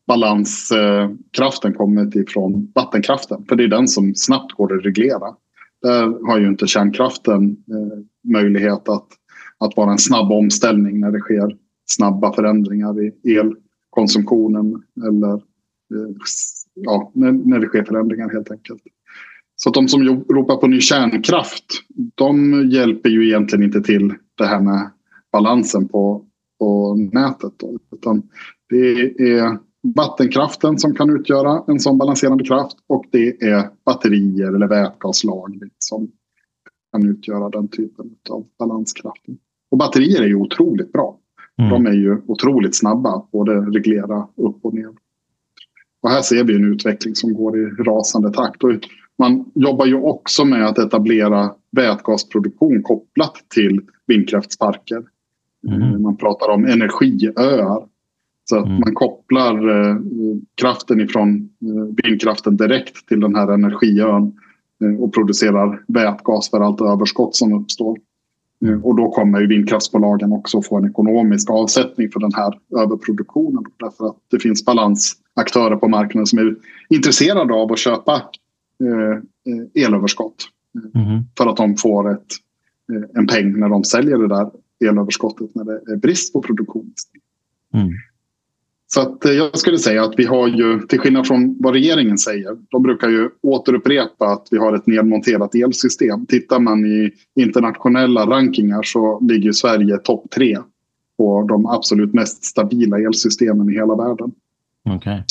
[0.07, 5.35] balanskraften kommit ifrån vattenkraften för det är den som snabbt går att reglera.
[5.83, 9.07] Där har ju inte kärnkraften eh, möjlighet att,
[9.59, 16.15] att vara en snabb omställning när det sker snabba förändringar i elkonsumtionen eller eh,
[16.75, 18.83] ja, när, när det sker förändringar helt enkelt.
[19.57, 21.65] Så att de som ropar på ny kärnkraft,
[22.15, 24.91] de hjälper ju egentligen inte till det här med
[25.33, 26.25] balansen på,
[26.59, 27.53] på nätet.
[27.57, 27.79] Då.
[27.93, 28.23] Utan
[28.69, 29.01] det
[29.33, 29.59] är
[29.97, 36.11] vattenkraften som kan utgöra en sån balanserande kraft och det är batterier eller vätgaslagring som
[36.93, 39.24] kan utgöra den typen av balanskraft.
[39.70, 41.18] Och batterier är ju otroligt bra.
[41.59, 41.70] Mm.
[41.70, 44.91] De är ju otroligt snabba, både reglera upp och ner.
[46.03, 48.64] Och här ser vi en utveckling som går i rasande takt.
[48.64, 48.70] Och
[49.18, 55.03] man jobbar ju också med att etablera vätgasproduktion kopplat till vindkraftsparker.
[55.68, 56.03] Mm.
[56.03, 57.93] Man pratar om energiöar.
[58.45, 58.80] Så att mm.
[58.80, 59.97] man kopplar eh,
[60.55, 64.32] kraften ifrån eh, vindkraften direkt till den här energiön
[64.84, 67.99] eh, och producerar vätgas för allt överskott som uppstår.
[68.66, 73.64] Eh, och då kommer ju vindkraftsbolagen också få en ekonomisk avsättning för den här överproduktionen.
[73.76, 76.57] Därför att det finns balansaktörer på marknaden som är
[76.88, 78.22] intresserade av att köpa
[78.84, 79.18] eh,
[79.53, 80.49] eh, elöverskott.
[80.95, 81.22] Mm.
[81.38, 82.26] För att de får ett,
[83.14, 84.51] en peng när de säljer det där
[84.84, 86.92] elöverskottet när det är brist på produktion.
[87.74, 87.88] Mm.
[88.95, 92.18] Så att eh, jag skulle säga att vi har ju, till skillnad från vad regeringen
[92.18, 96.26] säger, de brukar ju återupprepa att vi har ett nedmonterat elsystem.
[96.26, 100.59] Tittar man i internationella rankingar så ligger Sverige topp tre
[101.16, 104.32] på de absolut mest stabila elsystemen i hela världen.
[104.97, 105.22] Okay.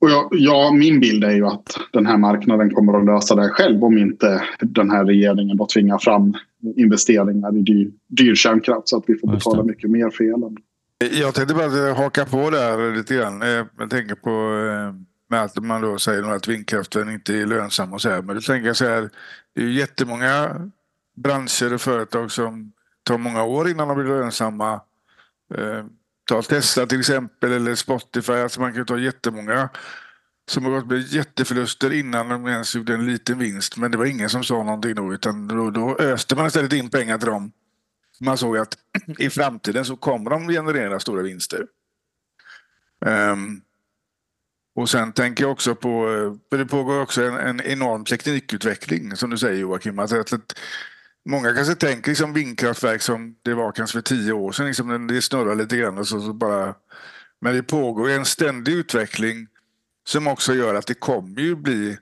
[0.00, 3.48] Och jag, ja, min bild är ju att den här marknaden kommer att lösa det
[3.48, 6.34] själv om inte den här regeringen då tvingar fram
[6.76, 10.56] investeringar i dyr, dyr kärnkraft så att vi får betala mycket mer för elen.
[11.04, 13.42] Jag tänkte bara haka på där lite grann.
[13.42, 14.94] Eh, jag tänker på eh,
[15.30, 18.22] med att man då säger att vindkraften inte är lönsam och så här.
[18.22, 19.10] Men då tänker jag så här.
[19.54, 20.60] Det är jättemånga
[21.16, 22.72] branscher och företag som
[23.02, 24.72] tar många år innan de blir lönsamma.
[25.54, 25.84] Eh,
[26.28, 28.32] ta Tesla till exempel eller Spotify.
[28.32, 29.68] Alltså man kan ta jättemånga
[30.50, 33.76] som har gått med jätteförluster innan de ens gjorde en liten vinst.
[33.76, 36.90] Men det var ingen som sa någonting då utan då, då öste man istället in
[36.90, 37.52] pengar till dem.
[38.20, 38.78] Man såg att
[39.18, 41.66] i framtiden så kommer de generera stora vinster.
[43.06, 43.62] Um,
[44.74, 46.06] och sen tänker jag också på,
[46.50, 49.98] för det pågår också en, en enorm teknikutveckling som du säger Joakim.
[49.98, 50.58] Alltså att, att,
[51.28, 54.66] många kanske tänker liksom vindkraftverk som det var kanske för tio år sedan.
[54.66, 56.74] Liksom det snurrar lite grann och så, så bara...
[57.40, 59.46] Men det pågår en ständig utveckling
[60.04, 61.98] som också gör att det kommer ju bli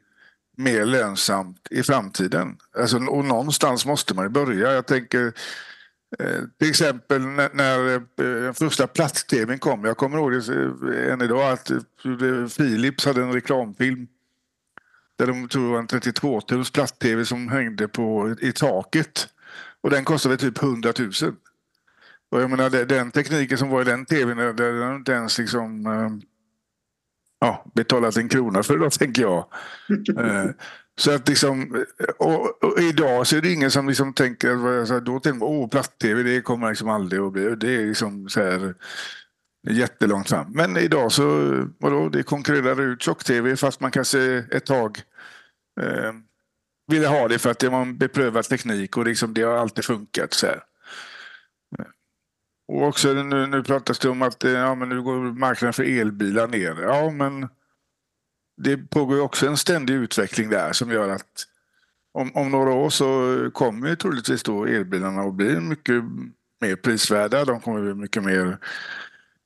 [0.56, 2.56] mer lönsamt i framtiden.
[2.78, 4.72] Alltså, och någonstans måste man ju börja.
[4.72, 5.32] Jag tänker
[6.18, 9.84] Eh, till exempel när, eh, den första platt-tvn kom.
[9.84, 11.70] Jag kommer ihåg det eh, än idag att
[12.56, 14.06] Philips hade en reklamfilm
[15.18, 19.28] där de tog en 32-tums platt-tv som hängde på, i taket.
[19.80, 21.10] Och den kostade typ 100 000.
[22.30, 25.84] Och jag menar den tekniken som var i den tvn, den har inte ens liksom
[27.40, 29.46] ja, betalat en krona för då tänker jag.
[30.98, 31.84] Så att liksom,
[32.18, 35.68] och, och, idag så är det ingen som liksom tänker, så då tänker man, åh
[35.68, 38.74] platt-tv det kommer liksom aldrig att bli, det är liksom så här
[39.68, 40.52] jättelångt fram.
[40.52, 41.24] Men idag så,
[41.78, 44.98] vadå, det konkurrerar ut tjock-tv fast man kanske ett tag
[45.80, 46.12] eh,
[46.86, 49.84] ville ha det för att det var en beprövad teknik och liksom det har alltid
[49.84, 50.34] funkat.
[50.34, 50.62] så här.
[52.68, 56.00] Och också nu, nu pratas det om att eh, ja, men nu går marknaden för
[56.00, 56.82] elbilar ner.
[56.82, 57.48] Ja, men
[58.58, 61.46] det pågår också en ständig utveckling där som gör att
[62.14, 66.04] om, om några år så kommer troligtvis då elbilarna att bli mycket
[66.60, 67.44] mer prisvärda.
[67.44, 68.58] De kommer bli mycket mer...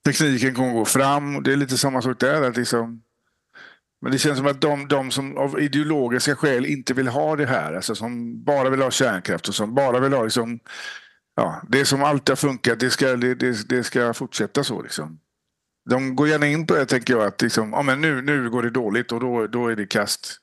[0.05, 1.43] Tekniken kommer att gå fram.
[1.43, 2.43] Det är lite samma sak där.
[2.43, 3.03] Att liksom,
[4.01, 7.47] men det känns som att de, de som av ideologiska skäl inte vill ha det
[7.47, 10.61] här, alltså som bara vill ha kärnkraft och som bara vill ha liksom,
[11.37, 14.83] ja, det som alltid har funkat, det ska, det, det, det ska fortsätta så.
[14.83, 15.19] Liksom
[15.91, 18.63] de går gärna in på det tänker jag att liksom, ja, men nu, nu går
[18.63, 20.39] det dåligt och då, då är det kast.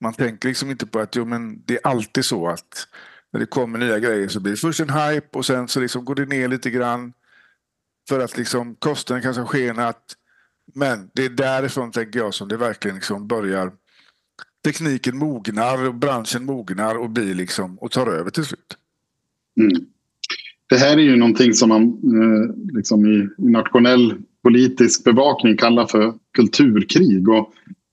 [0.00, 2.88] Man tänker liksom inte på att jo, men det är alltid så att
[3.32, 6.04] när det kommer nya grejer så blir det först en hype och sen så liksom
[6.04, 7.12] går det ner lite grann.
[8.08, 10.00] För att liksom kostnaden kanske har skenat.
[10.74, 13.72] Men det är därifrån tänker jag som det verkligen liksom börjar.
[14.64, 18.76] Tekniken mognar och branschen mognar och blir liksom och tar över till slut.
[19.60, 19.86] Mm.
[20.68, 26.12] Det här är ju någonting som man eh, liksom i nationell politisk bevakning kallar för
[26.36, 27.28] kulturkrig.
[27.28, 27.52] Och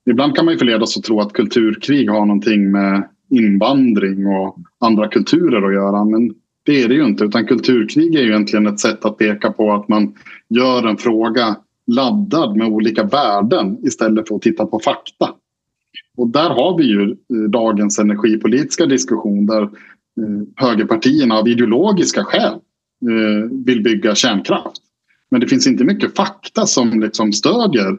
[0.10, 5.08] ibland kan man ju förledas att tro att kulturkrig har någonting med invandring och andra
[5.08, 6.06] kulturer att göra.
[6.06, 6.34] Men
[6.66, 7.24] det är det ju inte.
[7.24, 10.14] Utan kulturkrig är ju egentligen ett sätt att peka på att man
[10.50, 11.56] gör en fråga
[11.88, 15.30] laddad med olika värden istället för att titta på fakta.
[16.18, 19.70] Och där har vi ju eh, dagens energipolitiska diskussion där eh,
[20.56, 22.54] högerpartierna av ideologiska skäl
[23.10, 24.82] eh, vill bygga kärnkraft.
[25.32, 27.98] Men det finns inte mycket fakta som liksom stödjer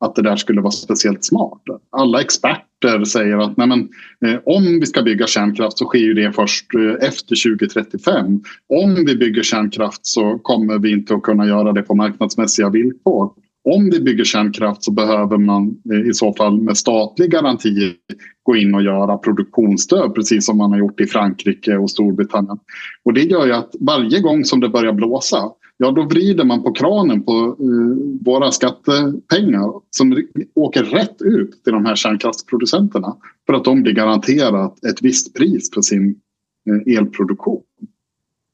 [0.00, 1.62] att det där skulle vara speciellt smart.
[1.90, 3.88] Alla experter säger att nej men,
[4.26, 8.40] eh, om vi ska bygga kärnkraft så sker ju det först eh, efter 2035.
[8.68, 13.32] Om vi bygger kärnkraft så kommer vi inte att kunna göra det på marknadsmässiga villkor.
[13.64, 17.94] Om vi bygger kärnkraft så behöver man eh, i så fall med statlig garanti
[18.42, 22.58] gå in och göra produktionsstöd precis som man har gjort i Frankrike och Storbritannien.
[23.04, 25.42] Och det gör ju att varje gång som det börjar blåsa
[25.82, 30.24] ja då vrider man på kranen på eh, våra skattepengar som
[30.54, 33.16] åker rätt ut till de här kärnkraftsproducenterna
[33.46, 36.20] för att de blir garanterat ett visst pris för sin
[36.66, 37.62] eh, elproduktion.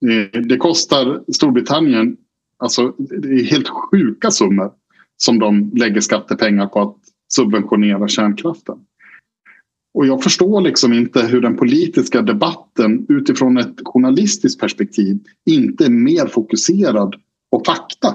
[0.06, 2.16] Eh, det kostar Storbritannien
[2.58, 4.70] alltså, det är helt sjuka summor
[5.16, 6.96] som de lägger skattepengar på att
[7.28, 8.76] subventionera kärnkraften.
[9.97, 15.90] Och jag förstår liksom inte hur den politiska debatten utifrån ett journalistiskt perspektiv inte är
[15.90, 17.14] mer fokuserad
[17.51, 18.14] på fakta.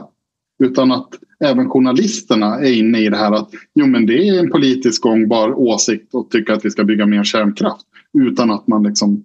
[0.63, 1.09] Utan att
[1.39, 5.59] även journalisterna är inne i det här att jo, men det är en politisk gångbar
[5.59, 7.85] åsikt att tycka att vi ska bygga mer kärnkraft.
[8.13, 9.23] Utan att man liksom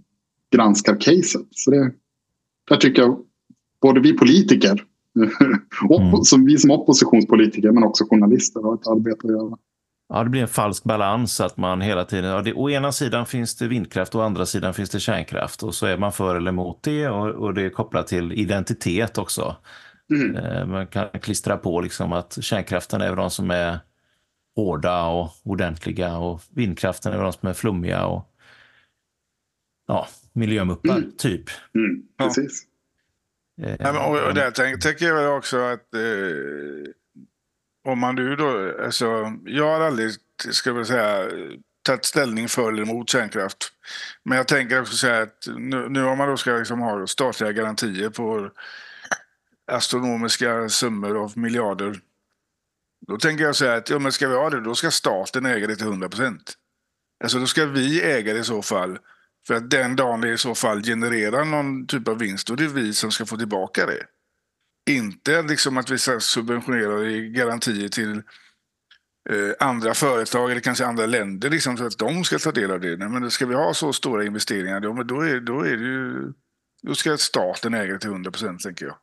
[0.55, 1.47] granskar caset.
[1.51, 1.93] Så det,
[2.69, 3.19] där tycker jag
[3.83, 4.85] både vi politiker,
[5.99, 6.25] mm.
[6.25, 9.57] som vi som oppositionspolitiker men också journalister har ett arbete att göra.
[10.09, 13.27] Ja, det blir en falsk balans att man hela tiden, ja, det, å ena sidan
[13.27, 16.37] finns det vindkraft och å andra sidan finns det kärnkraft och så är man för
[16.37, 19.57] eller emot det och, och det är kopplat till identitet också.
[20.11, 20.37] Mm.
[20.37, 23.79] Eh, man kan klistra på liksom att kärnkraften är de som är
[24.57, 28.33] hårda och ordentliga och vindkraften är de som är flummiga och
[29.87, 31.13] ja, miljömuppar, mm.
[31.19, 31.45] typ.
[31.75, 32.63] Mm, precis.
[33.57, 33.69] Ja.
[33.69, 36.01] Eh, ja, och, och där tänker jag också att eh,
[37.87, 40.11] om man nu då, alltså, jag har aldrig,
[40.51, 41.30] ska jag säga,
[41.82, 43.72] tagit ställning för eller emot kärnkraft.
[44.22, 47.53] Men jag tänker också säga att nu, nu om man då ska liksom ha statliga
[47.53, 48.51] garantier på
[49.72, 52.01] astronomiska summor av miljarder.
[53.07, 55.66] Då tänker jag säga att ja, men ska vi ha det, då ska staten äga
[55.66, 56.55] det till 100 procent.
[57.24, 58.99] Alltså då ska vi äga det i så fall.
[59.47, 62.57] För att den dagen det i så fall genererar någon typ av vinst, då är
[62.57, 64.07] det vi som ska få tillbaka det.
[64.91, 68.22] Inte liksom att vi subventionerar garantier till
[69.30, 72.80] eh, andra företag eller kanske andra länder liksom, så att de ska ta del av
[72.80, 72.97] det.
[72.97, 76.32] Nej, men ska vi ha så stora investeringar, då, då, är, då, är det ju,
[76.82, 78.95] då ska staten äga det till 100 procent, tänker jag.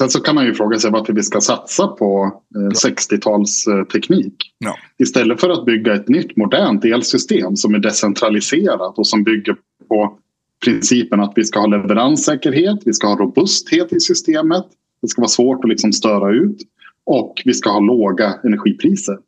[0.00, 4.34] Sen så kan man ju fråga sig varför vi ska satsa på eh, 60-talsteknik.
[4.58, 4.78] Ja.
[4.98, 9.56] Istället för att bygga ett nytt modernt elsystem som är decentraliserat och som bygger
[9.88, 10.18] på
[10.64, 14.64] principen att vi ska ha leveranssäkerhet, vi ska ha robusthet i systemet,
[15.02, 16.62] det ska vara svårt att liksom störa ut
[17.04, 19.18] och vi ska ha låga energipriser.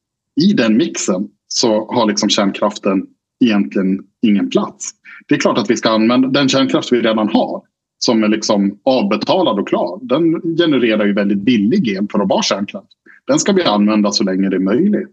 [0.40, 3.06] I den mixen så har liksom kärnkraften
[3.44, 4.90] egentligen ingen plats.
[5.28, 7.62] Det är klart att vi ska använda den kärnkraft vi redan har
[7.98, 9.98] som är liksom avbetalad och klar.
[10.02, 12.88] Den genererar ju väldigt billig el för att vara kärnkraft.
[13.26, 15.08] Den ska vi använda så länge det är möjligt.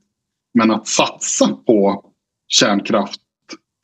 [0.53, 2.05] Men att satsa på
[2.47, 3.21] kärnkraft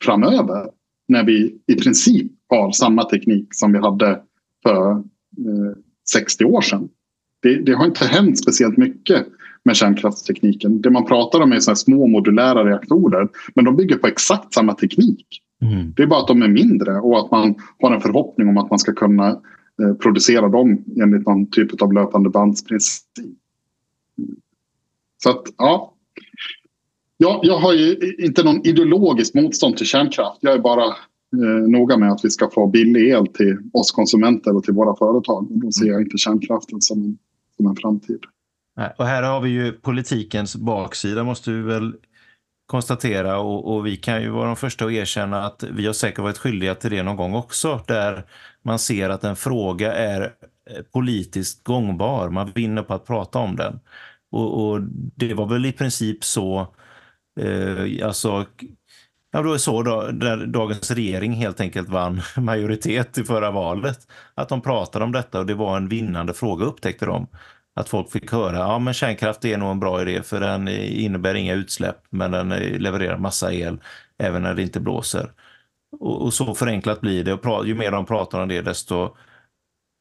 [0.04, 0.66] framöver
[1.08, 4.20] när vi i princip har samma teknik som vi hade
[4.62, 5.76] för eh,
[6.12, 6.88] 60 år sedan.
[7.42, 9.26] Det, det, har inte hänt speciellt mycket
[9.62, 10.80] med kärnkraftstekniken.
[10.80, 14.74] Det man pratar om är så små modulära reaktorer men de bygger på exakt samma
[14.74, 15.26] teknik.
[15.62, 15.92] Mm.
[15.96, 18.70] Det är bara att de är mindre och att man har en förhoppning om att
[18.70, 19.28] man ska kunna
[19.82, 23.02] eh, producera dem enligt någon typ av löpande bandsprincip.
[25.22, 25.93] Så att ja.
[27.16, 30.38] Jag, Jag har ju inte någon ideologisk motstånd till kärnkraft.
[30.40, 34.56] Jag är bara eh, noga med att vi ska få billig el till oss konsumenter
[34.56, 35.50] och till våra företag.
[35.50, 37.18] Och då ser jag inte kärnkraften som en,
[37.56, 38.20] som en framtid.
[38.98, 41.92] Och här har vi ju politikens baksida måste vi väl
[42.66, 46.18] konstatera och, och, vi kan ju vara de första att erkänna att vi har säkert
[46.18, 48.24] varit skyldiga till det någon gång också där
[48.62, 52.30] man ser att en fråga är eh, politiskt gångbar.
[52.30, 53.80] Man vinner på att prata om den.
[54.30, 54.80] Och, och
[55.16, 56.74] det var väl i princip så,
[57.40, 58.46] eh, alltså,
[59.32, 63.98] ja det var så då, där dagens regering helt enkelt vann majoritet i förra valet.
[64.34, 67.26] Att de pratade om detta och det var en vinnande fråga upptäckte de.
[67.76, 71.34] Att folk fick höra ja men kärnkraft är nog en bra idé för den innebär
[71.34, 73.80] inga utsläpp men den levererar massa el
[74.18, 75.30] även när det inte blåser.
[76.00, 79.16] Och, och så förenklat blir det och ju mer de pratar om det desto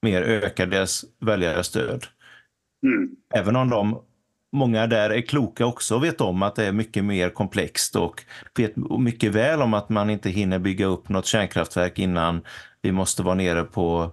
[0.02, 2.06] mer ökar deras väljares stöd.
[2.86, 3.10] Mm.
[3.36, 4.02] Även om de,
[4.54, 8.24] många där är kloka också och vet om att det är mycket mer komplext och
[8.58, 12.42] vet mycket väl om att man inte hinner bygga upp något kärnkraftverk innan
[12.82, 14.12] vi måste vara nere på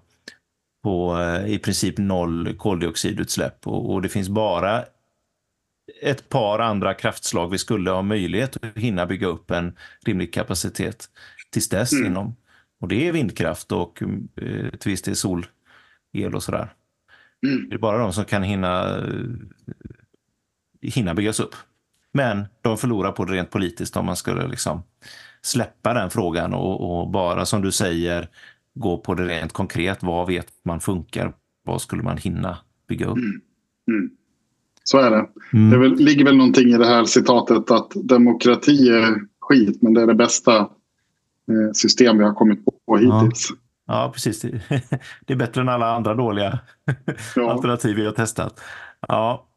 [0.83, 4.85] på i princip noll koldioxidutsläpp och, och det finns bara
[6.03, 9.77] ett par andra kraftslag vi skulle ha möjlighet att hinna bygga upp en
[10.07, 11.09] rimlig kapacitet
[11.51, 12.07] tills dess mm.
[12.07, 12.37] inom.
[12.81, 16.73] Och det är vindkraft och eh, till viss del solel och sådär.
[17.47, 17.69] Mm.
[17.69, 19.05] Det är bara de som kan hinna, eh,
[20.83, 21.55] hinna byggas upp.
[22.13, 24.83] Men de förlorar på det rent politiskt om man skulle liksom
[25.43, 28.29] släppa den frågan och, och bara som du säger
[28.75, 30.03] gå på det rent konkret.
[30.03, 31.33] Vad vet man funkar?
[31.65, 32.59] Vad skulle man hinna
[32.89, 33.19] bygga upp?
[33.19, 33.41] Mm.
[33.89, 34.11] Mm.
[34.85, 35.27] Så är det.
[35.53, 35.71] Mm.
[35.71, 40.03] Det väl, ligger väl någonting i det här citatet att demokrati är skit men det
[40.03, 43.47] är det bästa eh, system vi har kommit på hittills.
[43.51, 43.57] Ja.
[43.91, 44.43] Ja, precis.
[45.27, 46.59] Det är bättre än alla andra dåliga
[47.37, 47.51] ja.
[47.51, 48.61] alternativ vi har testat.
[49.09, 49.50] Ja,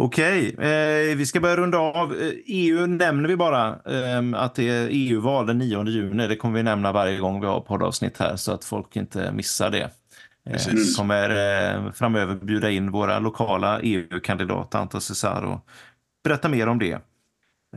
[0.00, 2.14] Okej, eh, vi ska börja runda av.
[2.46, 6.28] EU eh, e nämner vi bara eh, att det är EU-val den 9 juni.
[6.28, 9.70] Det kommer vi nämna varje gång vi har poddavsnitt här så att folk inte missar
[9.70, 9.90] det.
[10.50, 15.60] Eh, vi kommer eh, framöver bjuda in våra lokala EU-kandidater Anton Cesar och
[16.24, 16.92] berätta mer om det.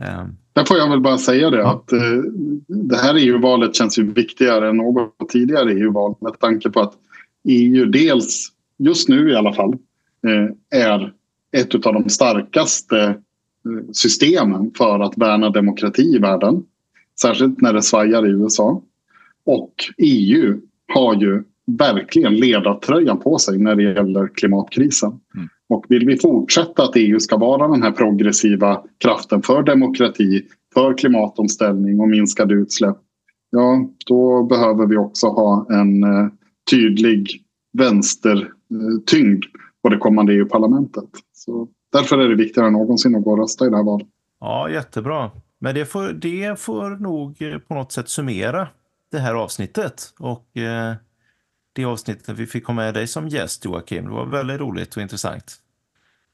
[0.00, 0.24] Eh.
[0.52, 2.18] Där får jag väl bara säga det att eh,
[2.66, 6.94] det här EU-valet känns ju viktigare än något tidigare EU-val med tanke på att
[7.48, 8.48] EU dels,
[8.78, 9.74] just nu i alla fall,
[10.70, 11.12] är
[11.56, 16.62] ett av de starkaste eh, systemen för att värna demokrati i världen.
[17.20, 18.82] Särskilt när det svajar i USA.
[19.44, 20.60] Och EU
[20.94, 25.20] har ju verkligen ledartröjan på sig när det gäller klimatkrisen.
[25.34, 25.48] Mm.
[25.68, 30.42] Och vill vi fortsätta att EU ska vara den här progressiva kraften för demokrati,
[30.74, 32.96] för klimatomställning och minskade utsläpp.
[33.50, 36.28] Ja, då behöver vi också ha en eh,
[36.70, 37.42] tydlig
[37.72, 39.44] vänstertyngd
[39.82, 41.08] på det kommande EU-parlamentet.
[41.32, 44.08] Så därför är det viktigare än någonsin att gå och rösta i det här valet.
[44.40, 45.30] Ja, jättebra.
[45.58, 48.68] Men det får, det får nog eh, på något sätt summera
[49.10, 50.14] det här avsnittet.
[50.18, 50.94] Och eh,
[51.72, 54.04] det avsnittet vi fick ha med dig som gäst, Joakim.
[54.04, 55.56] Det var väldigt roligt och intressant.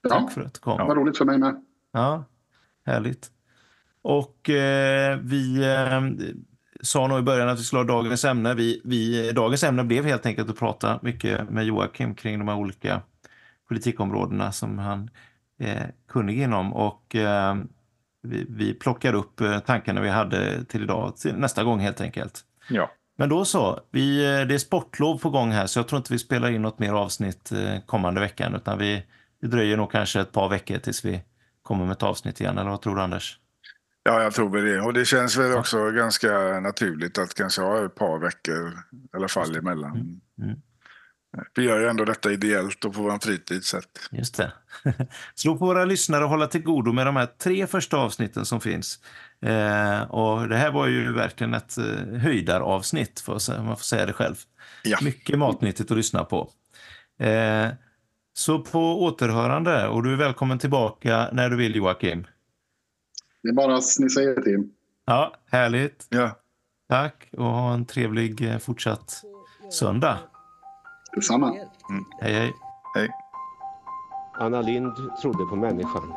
[0.09, 0.78] Tack ja, för att du kom.
[0.78, 1.64] Det var roligt för mig med.
[1.92, 2.24] Ja,
[2.86, 3.30] härligt.
[4.03, 6.28] Och eh, vi eh,
[6.80, 8.55] sa nog i början att vi skulle ha dagens ämne.
[8.55, 12.57] Vi, vi, dagens ämne blev helt enkelt att prata mycket med Joakim kring de här
[12.57, 13.03] olika
[13.68, 15.10] politikområdena som han
[15.58, 16.72] är kunnig inom.
[16.72, 17.56] Och eh,
[18.22, 22.40] vi, vi plockar upp eh, tankarna vi hade till idag, till nästa gång helt enkelt.
[22.70, 22.90] Ja.
[23.18, 26.12] Men då så, vi, eh, det är sportlov på gång här så jag tror inte
[26.12, 29.06] vi spelar in något mer avsnitt eh, kommande veckan utan vi,
[29.40, 31.22] vi dröjer nog kanske ett par veckor tills vi
[31.62, 32.58] kommer med ett avsnitt igen.
[32.58, 33.38] Eller vad tror du Anders?
[34.02, 34.80] Ja, jag tror väl det.
[34.80, 39.28] Och det känns väl också ganska naturligt att kanske ha ett par veckor i alla
[39.28, 39.90] fall emellan.
[39.90, 40.20] Mm.
[40.42, 40.60] Mm.
[41.54, 43.64] Vi gör ju ändå detta ideellt och på vår fritid.
[43.64, 44.08] Så att...
[44.10, 44.52] Just det.
[45.34, 48.60] Så då får våra lyssnare hålla till godo med de här tre första avsnitten som
[48.60, 48.98] finns.
[49.40, 54.12] Eh, och det här var ju verkligen ett eh, höjdaravsnitt, för, man får säga det
[54.12, 54.34] själv.
[54.82, 54.98] Ja.
[55.02, 56.50] Mycket matnyttigt att lyssna på.
[57.20, 57.68] Eh,
[58.32, 62.26] så på återhörande, och du är välkommen tillbaka när du vill Joakim.
[63.42, 64.68] Det är bara att ni säger till.
[65.06, 66.06] Ja, härligt.
[66.08, 66.38] Ja.
[66.88, 69.22] Tack och ha en trevlig eh, fortsatt
[69.72, 70.18] söndag.
[71.18, 71.52] Detsamma.
[72.20, 72.54] Hej, hej.
[72.94, 73.08] Hej.
[74.40, 74.92] Anna Lind
[75.22, 76.14] trodde på människan.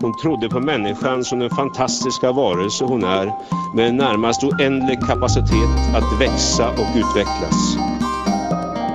[0.00, 3.32] Hon trodde på människan som den fantastiska varelse hon är
[3.74, 7.76] med en närmast oändlig kapacitet att växa och utvecklas.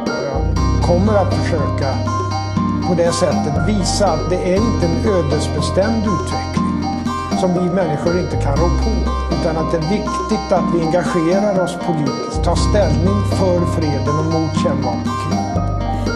[0.05, 1.93] Jag kommer att försöka
[2.87, 6.60] på det sättet visa att det är inte en ödesbestämd utveckling
[7.41, 8.91] som vi människor inte kan rå på.
[9.35, 14.25] Utan att det är viktigt att vi engagerar oss politiskt, tar ställning för freden och
[14.33, 15.41] mot kärnvapenkrig.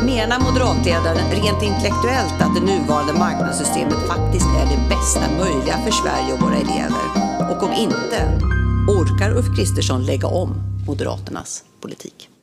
[0.05, 6.33] Menar moderatledaren rent intellektuellt att det nuvarande marknadssystemet faktiskt är det bästa möjliga för Sverige
[6.33, 7.05] och våra elever?
[7.51, 8.19] Och om inte,
[8.87, 10.49] orkar Ulf Kristersson lägga om
[10.87, 12.34] Moderaternas politik?